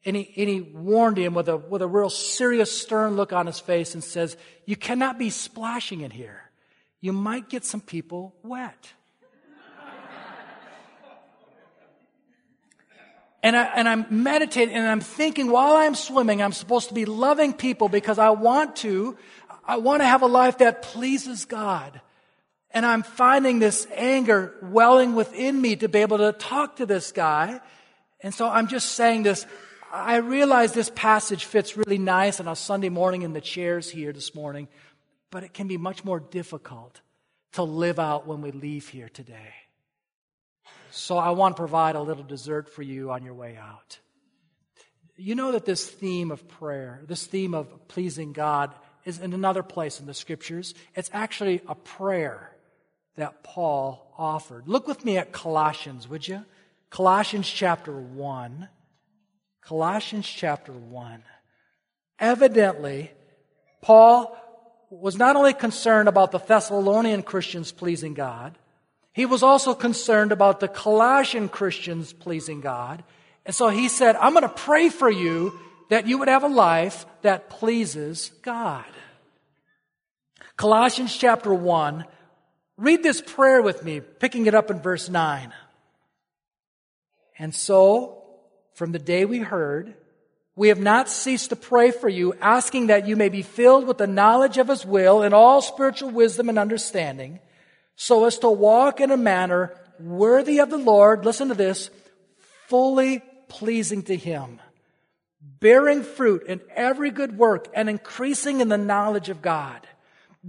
And 0.05 0.17
he, 0.17 0.33
and 0.37 0.49
he 0.49 0.61
warned 0.61 1.19
him 1.19 1.35
with 1.35 1.49
a, 1.49 1.57
with 1.57 1.83
a 1.83 1.87
real 1.87 2.09
serious, 2.09 2.75
stern 2.75 3.17
look 3.17 3.33
on 3.33 3.47
his 3.47 3.61
face 3.61 3.95
and 3.95 4.03
says, 4.03 4.37
You 4.65 4.77
cannot 4.77 5.19
be 5.19 5.31
splashing 5.31 6.01
in 6.01 6.11
here. 6.11 6.51
You 7.01 7.13
might 7.13 7.49
get 7.49 7.65
some 7.65 7.81
people 7.81 8.35
wet. 8.43 8.93
And, 13.43 13.57
I, 13.57 13.65
and 13.75 13.89
I'm 13.89 14.07
meditating 14.11 14.75
and 14.75 14.87
I'm 14.87 15.01
thinking 15.01 15.51
while 15.51 15.77
I'm 15.77 15.95
swimming, 15.95 16.43
I'm 16.43 16.53
supposed 16.53 16.89
to 16.89 16.95
be 16.95 17.07
loving 17.07 17.55
people 17.55 17.89
because 17.89 18.19
I 18.19 18.31
want 18.31 18.77
to. 18.77 19.17
I 19.67 19.79
want 19.79 20.03
to 20.03 20.07
have 20.07 20.23
a 20.23 20.27
life 20.27 20.59
that 20.59 20.83
pleases 20.83 21.47
God. 21.47 22.01
And 22.73 22.85
I'm 22.85 23.03
finding 23.03 23.59
this 23.59 23.87
anger 23.95 24.55
welling 24.63 25.15
within 25.15 25.61
me 25.61 25.77
to 25.77 25.89
be 25.89 26.01
able 26.01 26.19
to 26.19 26.33
talk 26.33 26.77
to 26.77 26.87
this 26.87 27.13
guy. 27.13 27.61
And 28.21 28.35
so 28.35 28.49
I'm 28.49 28.69
just 28.69 28.93
saying 28.93 29.23
this. 29.23 29.47
I 29.93 30.17
realize 30.19 30.73
this 30.73 30.91
passage 30.95 31.45
fits 31.45 31.77
really 31.77 31.99
nice 31.99 32.39
on 32.39 32.47
a 32.47 32.55
Sunday 32.55 32.91
morning 32.91 33.23
in 33.23 33.33
the 33.33 33.41
chairs 33.41 33.91
here 33.91 34.13
this 34.13 34.35
morning, 34.35 34.69
but 35.31 35.43
it 35.43 35.53
can 35.53 35.67
be 35.67 35.77
much 35.77 36.05
more 36.05 36.21
difficult 36.21 37.01
to 37.53 37.65
live 37.65 37.99
out 37.99 38.27
when 38.27 38.41
we 38.41 38.53
leave 38.53 38.89
here 38.89 39.09
today. 39.09 39.55
So 40.93 41.19
I 41.19 41.31
want 41.31 41.57
to 41.57 41.61
provide 41.61 41.97
a 41.97 42.03
little 42.03 42.23
dessert 42.23 42.69
for 42.69 42.83
you 42.83 43.11
on 43.11 43.25
your 43.25 43.35
way 43.35 43.57
out. 43.57 43.99
You 45.17 45.35
know 45.35 45.53
that 45.53 45.65
this 45.65 45.89
theme 45.89 46.31
of 46.31 46.47
prayer, 46.47 47.03
this 47.07 47.27
theme 47.27 47.53
of 47.53 47.89
pleasing 47.89 48.33
God, 48.33 48.73
is 49.05 49.19
in 49.19 49.33
another 49.33 49.63
place 49.63 49.99
in 49.99 50.07
the 50.07 50.15
scriptures. 50.15 50.75
It's 50.95 51.11
actually 51.13 51.63
a 51.67 51.75
prayer 51.75 52.57
that 53.17 53.43
Paul 53.43 54.15
offered. 54.17 54.69
Look 54.69 54.87
with 54.87 55.05
me 55.05 55.19
at 55.19 55.33
Colossians, 55.33 56.09
would 56.09 56.27
you? 56.29 56.45
Colossians 56.91 57.49
chapter 57.49 57.99
1. 58.01 58.69
Colossians 59.63 60.27
chapter 60.27 60.73
1. 60.73 61.23
Evidently, 62.19 63.11
Paul 63.81 64.37
was 64.91 65.17
not 65.17 65.37
only 65.37 65.55
concerned 65.55 66.09
about 66.09 66.33
the 66.33 66.39
Thessalonian 66.39 67.23
Christians 67.23 67.73
pleasing 67.73 68.15
God, 68.15 68.59
he 69.13 69.27
was 69.27 69.43
also 69.43 69.75
concerned 69.75 70.33
about 70.33 70.61
the 70.61 70.69
Colossian 70.69 71.49
Christians 71.49 72.13
pleasing 72.13 72.61
God. 72.61 73.03
And 73.45 73.55
so 73.55 73.69
he 73.69 73.89
said, 73.89 74.17
I'm 74.17 74.33
going 74.33 74.43
to 74.43 74.49
pray 74.49 74.89
for 74.89 75.11
you 75.11 75.59
that 75.89 76.07
you 76.07 76.19
would 76.19 76.29
have 76.29 76.45
a 76.45 76.49
life 76.49 77.07
that 77.23 77.51
pleases 77.51 78.31
God. 78.43 78.85
Colossians 80.57 81.17
chapter 81.17 81.53
1. 81.53 82.05
Read 82.77 83.03
this 83.03 83.21
prayer 83.21 83.61
with 83.61 83.85
me, 83.85 84.01
picking 84.01 84.47
it 84.47 84.55
up 84.55 84.71
in 84.71 84.81
verse 84.81 85.09
9. 85.09 85.53
And 87.39 87.55
so, 87.55 88.20
from 88.81 88.93
the 88.93 88.99
day 88.99 89.27
we 89.27 89.41
heard, 89.41 89.93
we 90.57 90.69
have 90.69 90.81
not 90.81 91.07
ceased 91.07 91.51
to 91.51 91.57
pray 91.57 91.91
for 91.91 92.09
you, 92.09 92.33
asking 92.41 92.87
that 92.87 93.07
you 93.07 93.15
may 93.15 93.29
be 93.29 93.43
filled 93.43 93.87
with 93.87 93.99
the 93.99 94.07
knowledge 94.07 94.57
of 94.57 94.69
His 94.69 94.87
will 94.87 95.21
and 95.21 95.35
all 95.35 95.61
spiritual 95.61 96.09
wisdom 96.09 96.49
and 96.49 96.59
understanding 96.59 97.41
so 97.95 98.25
as 98.25 98.39
to 98.39 98.49
walk 98.49 99.03
in 99.03 99.11
a 99.11 99.19
manner 99.19 99.75
worthy 99.99 100.61
of 100.61 100.71
the 100.71 100.79
Lord, 100.79 101.27
listen 101.27 101.49
to 101.49 101.55
this, 101.55 101.91
fully 102.69 103.23
pleasing 103.49 104.03
to 104.05 104.17
Him, 104.17 104.63
bearing 105.43 106.03
fruit 106.03 106.45
in 106.45 106.63
every 106.75 107.11
good 107.11 107.37
work 107.37 107.69
and 107.75 107.91
increasing 107.91 108.63
in 108.63 108.71
the 108.71 108.79
knowledge 108.79 109.29
of 109.29 109.43
God, 109.43 109.87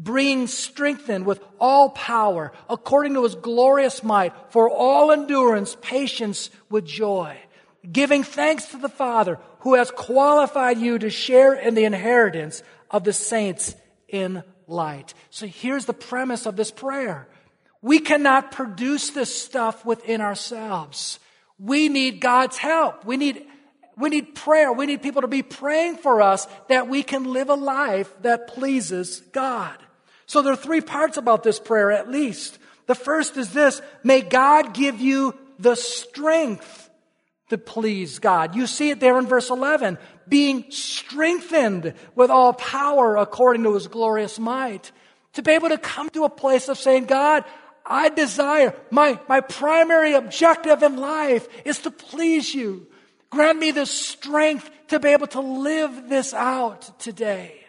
being 0.02 0.48
strengthened 0.48 1.26
with 1.26 1.42
all 1.60 1.90
power 1.90 2.54
according 2.70 3.16
to 3.16 3.24
His 3.24 3.36
glorious 3.36 4.06
might 4.06 4.32
for 4.52 4.70
all 4.70 5.12
endurance, 5.12 5.76
patience 5.82 6.50
with 6.70 6.86
joy, 6.86 7.38
giving 7.90 8.24
thanks 8.24 8.66
to 8.68 8.78
the 8.78 8.90
Father 8.90 9.40
who 9.60 9.76
has 9.76 9.92
qualified 9.92 10.78
you 10.78 11.00
to 11.00 11.10
share 11.10 11.54
in 11.54 11.76
the 11.76 11.86
inheritance 11.86 12.64
of 12.90 13.04
the 13.04 13.14
saints 13.14 13.76
in 14.08 14.44
light. 14.68 15.14
So 15.30 15.48
here's 15.48 15.86
the 15.86 15.94
premise 15.94 16.46
of 16.46 16.56
this 16.56 16.72
prayer. 16.72 17.28
We 17.82 18.00
cannot 18.00 18.52
produce 18.52 19.10
this 19.10 19.36
stuff 19.36 19.86
within 19.86 20.22
ourselves. 20.22 21.20
We 21.58 21.90
need 21.90 22.22
God's 22.22 22.58
help. 22.58 23.06
We 23.06 23.18
need, 23.18 23.46
we 23.98 24.10
need 24.10 24.36
prayer. 24.36 24.72
We 24.72 24.86
need 24.86 25.02
people 25.02 25.22
to 25.22 25.28
be 25.28 25.44
praying 25.44 25.98
for 25.98 26.22
us 26.22 26.48
that 26.70 26.88
we 26.88 27.02
can 27.04 27.26
live 27.26 27.50
a 27.50 27.56
life 27.56 28.12
that 28.22 28.48
pleases 28.48 29.22
God. 29.32 29.78
So 30.28 30.42
there 30.42 30.54
are 30.54 30.58
three 30.58 30.82
parts 30.82 31.18
about 31.18 31.44
this 31.44 31.60
prayer 31.60 31.92
at 31.92 32.10
least. 32.10 32.60
The 32.86 32.96
first 32.96 33.38
is 33.38 33.54
this. 33.54 33.82
May 34.04 34.22
God 34.22 34.74
give 34.74 35.00
you 35.00 35.36
the 35.60 35.76
strength 35.76 36.90
to 37.52 37.58
please 37.58 38.20
God. 38.20 38.56
You 38.56 38.66
see 38.66 38.92
it 38.92 39.02
there 39.02 39.20
in 39.20 39.28
verse 39.28 39.50
11. 39.50 39.98
Being 40.28 40.72
strengthened 40.72 41.94
with 42.16 42.32
all 42.32 42.54
power 42.54 43.18
according 43.18 43.64
to 43.64 43.74
his 43.74 43.88
glorious 43.88 44.40
might. 44.40 44.92
To 45.34 45.44
be 45.44 45.52
able 45.52 45.68
to 45.70 45.78
come 45.78 46.10
to 46.12 46.24
a 46.24 46.30
place 46.30 46.70
of 46.70 46.78
saying, 46.78 47.06
God, 47.06 47.44
I 47.86 48.08
desire, 48.08 48.74
my, 48.90 49.20
my 49.28 49.42
primary 49.42 50.14
objective 50.14 50.82
in 50.82 50.96
life 50.96 51.46
is 51.66 51.80
to 51.80 51.92
please 51.92 52.56
you. 52.56 52.88
Grant 53.30 53.60
me 53.60 53.72
the 53.72 53.86
strength 53.86 54.70
to 54.88 55.00
be 55.00 55.10
able 55.10 55.28
to 55.28 55.42
live 55.42 56.08
this 56.08 56.34
out 56.34 57.00
today. 57.00 57.66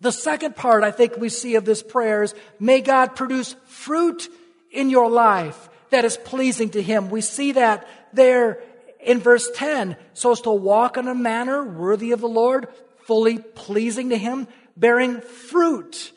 The 0.00 0.12
second 0.12 0.56
part 0.56 0.84
I 0.84 0.90
think 0.90 1.16
we 1.16 1.30
see 1.30 1.54
of 1.54 1.64
this 1.64 1.82
prayer 1.82 2.22
is 2.22 2.34
may 2.60 2.82
God 2.82 3.16
produce 3.16 3.56
fruit 3.64 4.28
in 4.70 4.90
your 4.90 5.10
life 5.10 5.70
that 5.90 6.04
is 6.04 6.16
pleasing 6.16 6.70
to 6.70 6.82
Him. 6.82 7.10
We 7.10 7.20
see 7.20 7.52
that 7.52 7.88
there 8.12 8.60
in 9.00 9.20
verse 9.20 9.50
10, 9.54 9.96
so 10.14 10.32
as 10.32 10.40
to 10.42 10.50
walk 10.50 10.96
in 10.96 11.08
a 11.08 11.14
manner 11.14 11.64
worthy 11.64 12.12
of 12.12 12.20
the 12.20 12.28
Lord, 12.28 12.68
fully 13.04 13.38
pleasing 13.38 14.10
to 14.10 14.18
Him, 14.18 14.48
bearing 14.76 15.20
fruit 15.20 16.12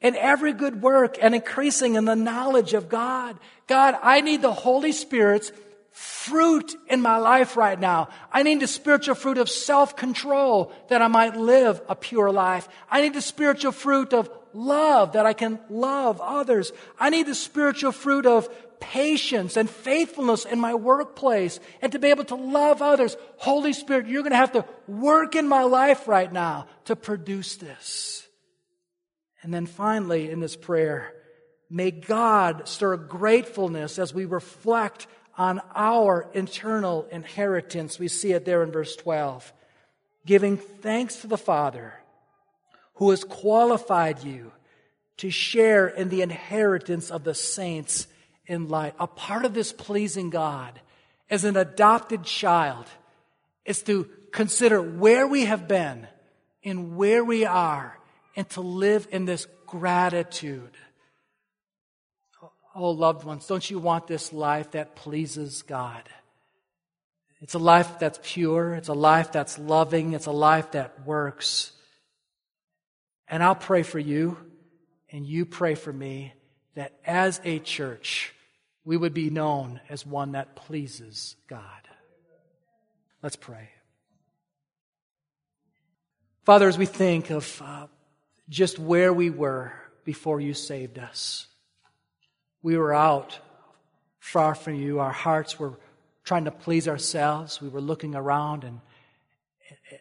in 0.00 0.14
every 0.16 0.52
good 0.52 0.82
work 0.82 1.16
and 1.20 1.34
increasing 1.34 1.94
in 1.94 2.04
the 2.04 2.14
knowledge 2.14 2.74
of 2.74 2.88
God. 2.88 3.36
God, 3.66 3.98
I 4.02 4.20
need 4.20 4.42
the 4.42 4.52
Holy 4.52 4.92
Spirit's 4.92 5.50
fruit 5.96 6.76
in 6.88 7.00
my 7.00 7.16
life 7.16 7.56
right 7.56 7.80
now. 7.80 8.10
I 8.30 8.42
need 8.42 8.60
the 8.60 8.66
spiritual 8.66 9.14
fruit 9.14 9.38
of 9.38 9.48
self-control 9.48 10.70
that 10.88 11.00
I 11.00 11.08
might 11.08 11.36
live 11.36 11.80
a 11.88 11.96
pure 11.96 12.30
life. 12.30 12.68
I 12.90 13.00
need 13.00 13.14
the 13.14 13.22
spiritual 13.22 13.72
fruit 13.72 14.12
of 14.12 14.28
love 14.52 15.12
that 15.12 15.24
I 15.24 15.32
can 15.32 15.58
love 15.70 16.20
others. 16.20 16.70
I 17.00 17.08
need 17.08 17.26
the 17.26 17.34
spiritual 17.34 17.92
fruit 17.92 18.26
of 18.26 18.46
patience 18.78 19.56
and 19.56 19.70
faithfulness 19.70 20.44
in 20.44 20.60
my 20.60 20.74
workplace 20.74 21.60
and 21.80 21.90
to 21.92 21.98
be 21.98 22.08
able 22.08 22.24
to 22.24 22.34
love 22.34 22.82
others. 22.82 23.16
Holy 23.38 23.72
Spirit, 23.72 24.06
you're 24.06 24.20
going 24.20 24.32
to 24.32 24.36
have 24.36 24.52
to 24.52 24.66
work 24.86 25.34
in 25.34 25.48
my 25.48 25.62
life 25.62 26.06
right 26.06 26.30
now 26.30 26.66
to 26.84 26.94
produce 26.94 27.56
this. 27.56 28.28
And 29.42 29.54
then 29.54 29.64
finally, 29.64 30.30
in 30.30 30.40
this 30.40 30.56
prayer, 30.56 31.14
may 31.70 31.90
God 31.90 32.68
stir 32.68 32.98
gratefulness 32.98 33.98
as 33.98 34.12
we 34.12 34.26
reflect 34.26 35.06
on 35.36 35.60
our 35.74 36.28
internal 36.32 37.06
inheritance. 37.10 37.98
We 37.98 38.08
see 38.08 38.32
it 38.32 38.44
there 38.44 38.62
in 38.62 38.72
verse 38.72 38.96
12. 38.96 39.52
Giving 40.24 40.56
thanks 40.56 41.16
to 41.16 41.26
the 41.26 41.38
Father 41.38 41.94
who 42.94 43.10
has 43.10 43.24
qualified 43.24 44.24
you 44.24 44.52
to 45.18 45.30
share 45.30 45.86
in 45.86 46.08
the 46.08 46.22
inheritance 46.22 47.10
of 47.10 47.24
the 47.24 47.34
saints 47.34 48.06
in 48.46 48.68
light. 48.68 48.94
A 48.98 49.06
part 49.06 49.44
of 49.44 49.54
this 49.54 49.72
pleasing 49.72 50.30
God 50.30 50.80
as 51.30 51.44
an 51.44 51.56
adopted 51.56 52.24
child 52.24 52.86
is 53.64 53.82
to 53.82 54.08
consider 54.32 54.80
where 54.80 55.26
we 55.26 55.44
have 55.46 55.66
been 55.66 56.06
and 56.64 56.96
where 56.96 57.24
we 57.24 57.44
are 57.44 57.98
and 58.34 58.48
to 58.50 58.60
live 58.60 59.08
in 59.10 59.24
this 59.24 59.46
gratitude. 59.66 60.70
Oh, 62.78 62.90
loved 62.90 63.24
ones, 63.24 63.46
don't 63.46 63.70
you 63.70 63.78
want 63.78 64.06
this 64.06 64.34
life 64.34 64.72
that 64.72 64.96
pleases 64.96 65.62
God? 65.62 66.02
It's 67.40 67.54
a 67.54 67.58
life 67.58 67.98
that's 67.98 68.20
pure. 68.22 68.74
It's 68.74 68.88
a 68.88 68.94
life 68.94 69.32
that's 69.32 69.58
loving. 69.58 70.12
It's 70.12 70.26
a 70.26 70.32
life 70.32 70.72
that 70.72 71.06
works. 71.06 71.72
And 73.28 73.42
I'll 73.42 73.54
pray 73.54 73.82
for 73.82 73.98
you, 73.98 74.36
and 75.10 75.26
you 75.26 75.46
pray 75.46 75.74
for 75.74 75.92
me, 75.92 76.34
that 76.74 76.92
as 77.04 77.40
a 77.44 77.58
church, 77.60 78.34
we 78.84 78.96
would 78.96 79.14
be 79.14 79.30
known 79.30 79.80
as 79.88 80.04
one 80.04 80.32
that 80.32 80.54
pleases 80.54 81.34
God. 81.48 81.62
Let's 83.22 83.36
pray. 83.36 83.70
Father, 86.44 86.68
as 86.68 86.76
we 86.76 86.86
think 86.86 87.30
of 87.30 87.62
uh, 87.64 87.86
just 88.48 88.78
where 88.78 89.12
we 89.12 89.30
were 89.30 89.72
before 90.04 90.40
you 90.40 90.52
saved 90.52 90.98
us. 90.98 91.46
We 92.62 92.76
were 92.76 92.94
out 92.94 93.38
far 94.18 94.54
from 94.54 94.74
you. 94.74 94.98
Our 94.98 95.12
hearts 95.12 95.58
were 95.58 95.78
trying 96.24 96.46
to 96.46 96.50
please 96.50 96.88
ourselves. 96.88 97.60
We 97.60 97.68
were 97.68 97.80
looking 97.80 98.14
around 98.14 98.64
and, 98.64 98.80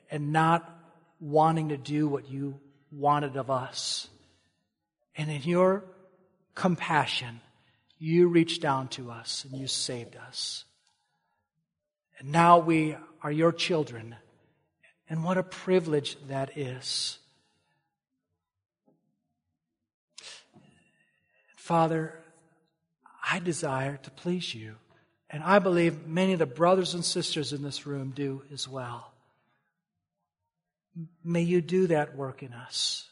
and 0.09 0.31
not 0.31 0.69
wanting 1.19 1.69
to 1.69 1.77
do 1.77 2.07
what 2.07 2.29
you 2.29 2.59
wanted 2.91 3.37
of 3.37 3.49
us. 3.49 4.07
And 5.15 5.29
in 5.29 5.43
your 5.43 5.83
compassion, 6.55 7.39
you 7.99 8.27
reached 8.27 8.61
down 8.61 8.87
to 8.89 9.11
us 9.11 9.45
and 9.49 9.59
you 9.59 9.67
saved 9.67 10.15
us. 10.15 10.65
And 12.19 12.31
now 12.31 12.59
we 12.59 12.97
are 13.21 13.31
your 13.31 13.51
children. 13.51 14.15
And 15.09 15.23
what 15.23 15.37
a 15.37 15.43
privilege 15.43 16.17
that 16.27 16.57
is. 16.57 17.19
Father, 21.55 22.19
I 23.29 23.39
desire 23.39 23.97
to 24.03 24.11
please 24.11 24.53
you. 24.53 24.75
And 25.29 25.43
I 25.43 25.59
believe 25.59 26.07
many 26.07 26.33
of 26.33 26.39
the 26.39 26.45
brothers 26.45 26.93
and 26.93 27.03
sisters 27.03 27.51
in 27.51 27.63
this 27.63 27.85
room 27.85 28.11
do 28.15 28.43
as 28.53 28.67
well. 28.67 29.11
May 31.23 31.41
you 31.41 31.61
do 31.61 31.87
that 31.87 32.15
work 32.15 32.43
in 32.43 32.53
us. 32.53 33.09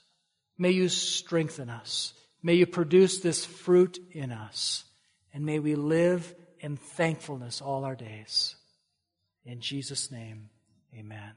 May 0.57 0.71
you 0.71 0.87
strengthen 0.87 1.69
us. 1.69 2.13
May 2.41 2.53
you 2.53 2.65
produce 2.65 3.19
this 3.19 3.45
fruit 3.45 3.99
in 4.11 4.31
us. 4.31 4.85
And 5.33 5.45
may 5.45 5.59
we 5.59 5.75
live 5.75 6.33
in 6.59 6.77
thankfulness 6.77 7.61
all 7.61 7.83
our 7.83 7.95
days. 7.95 8.55
In 9.45 9.59
Jesus' 9.59 10.11
name, 10.11 10.49
amen. 10.97 11.33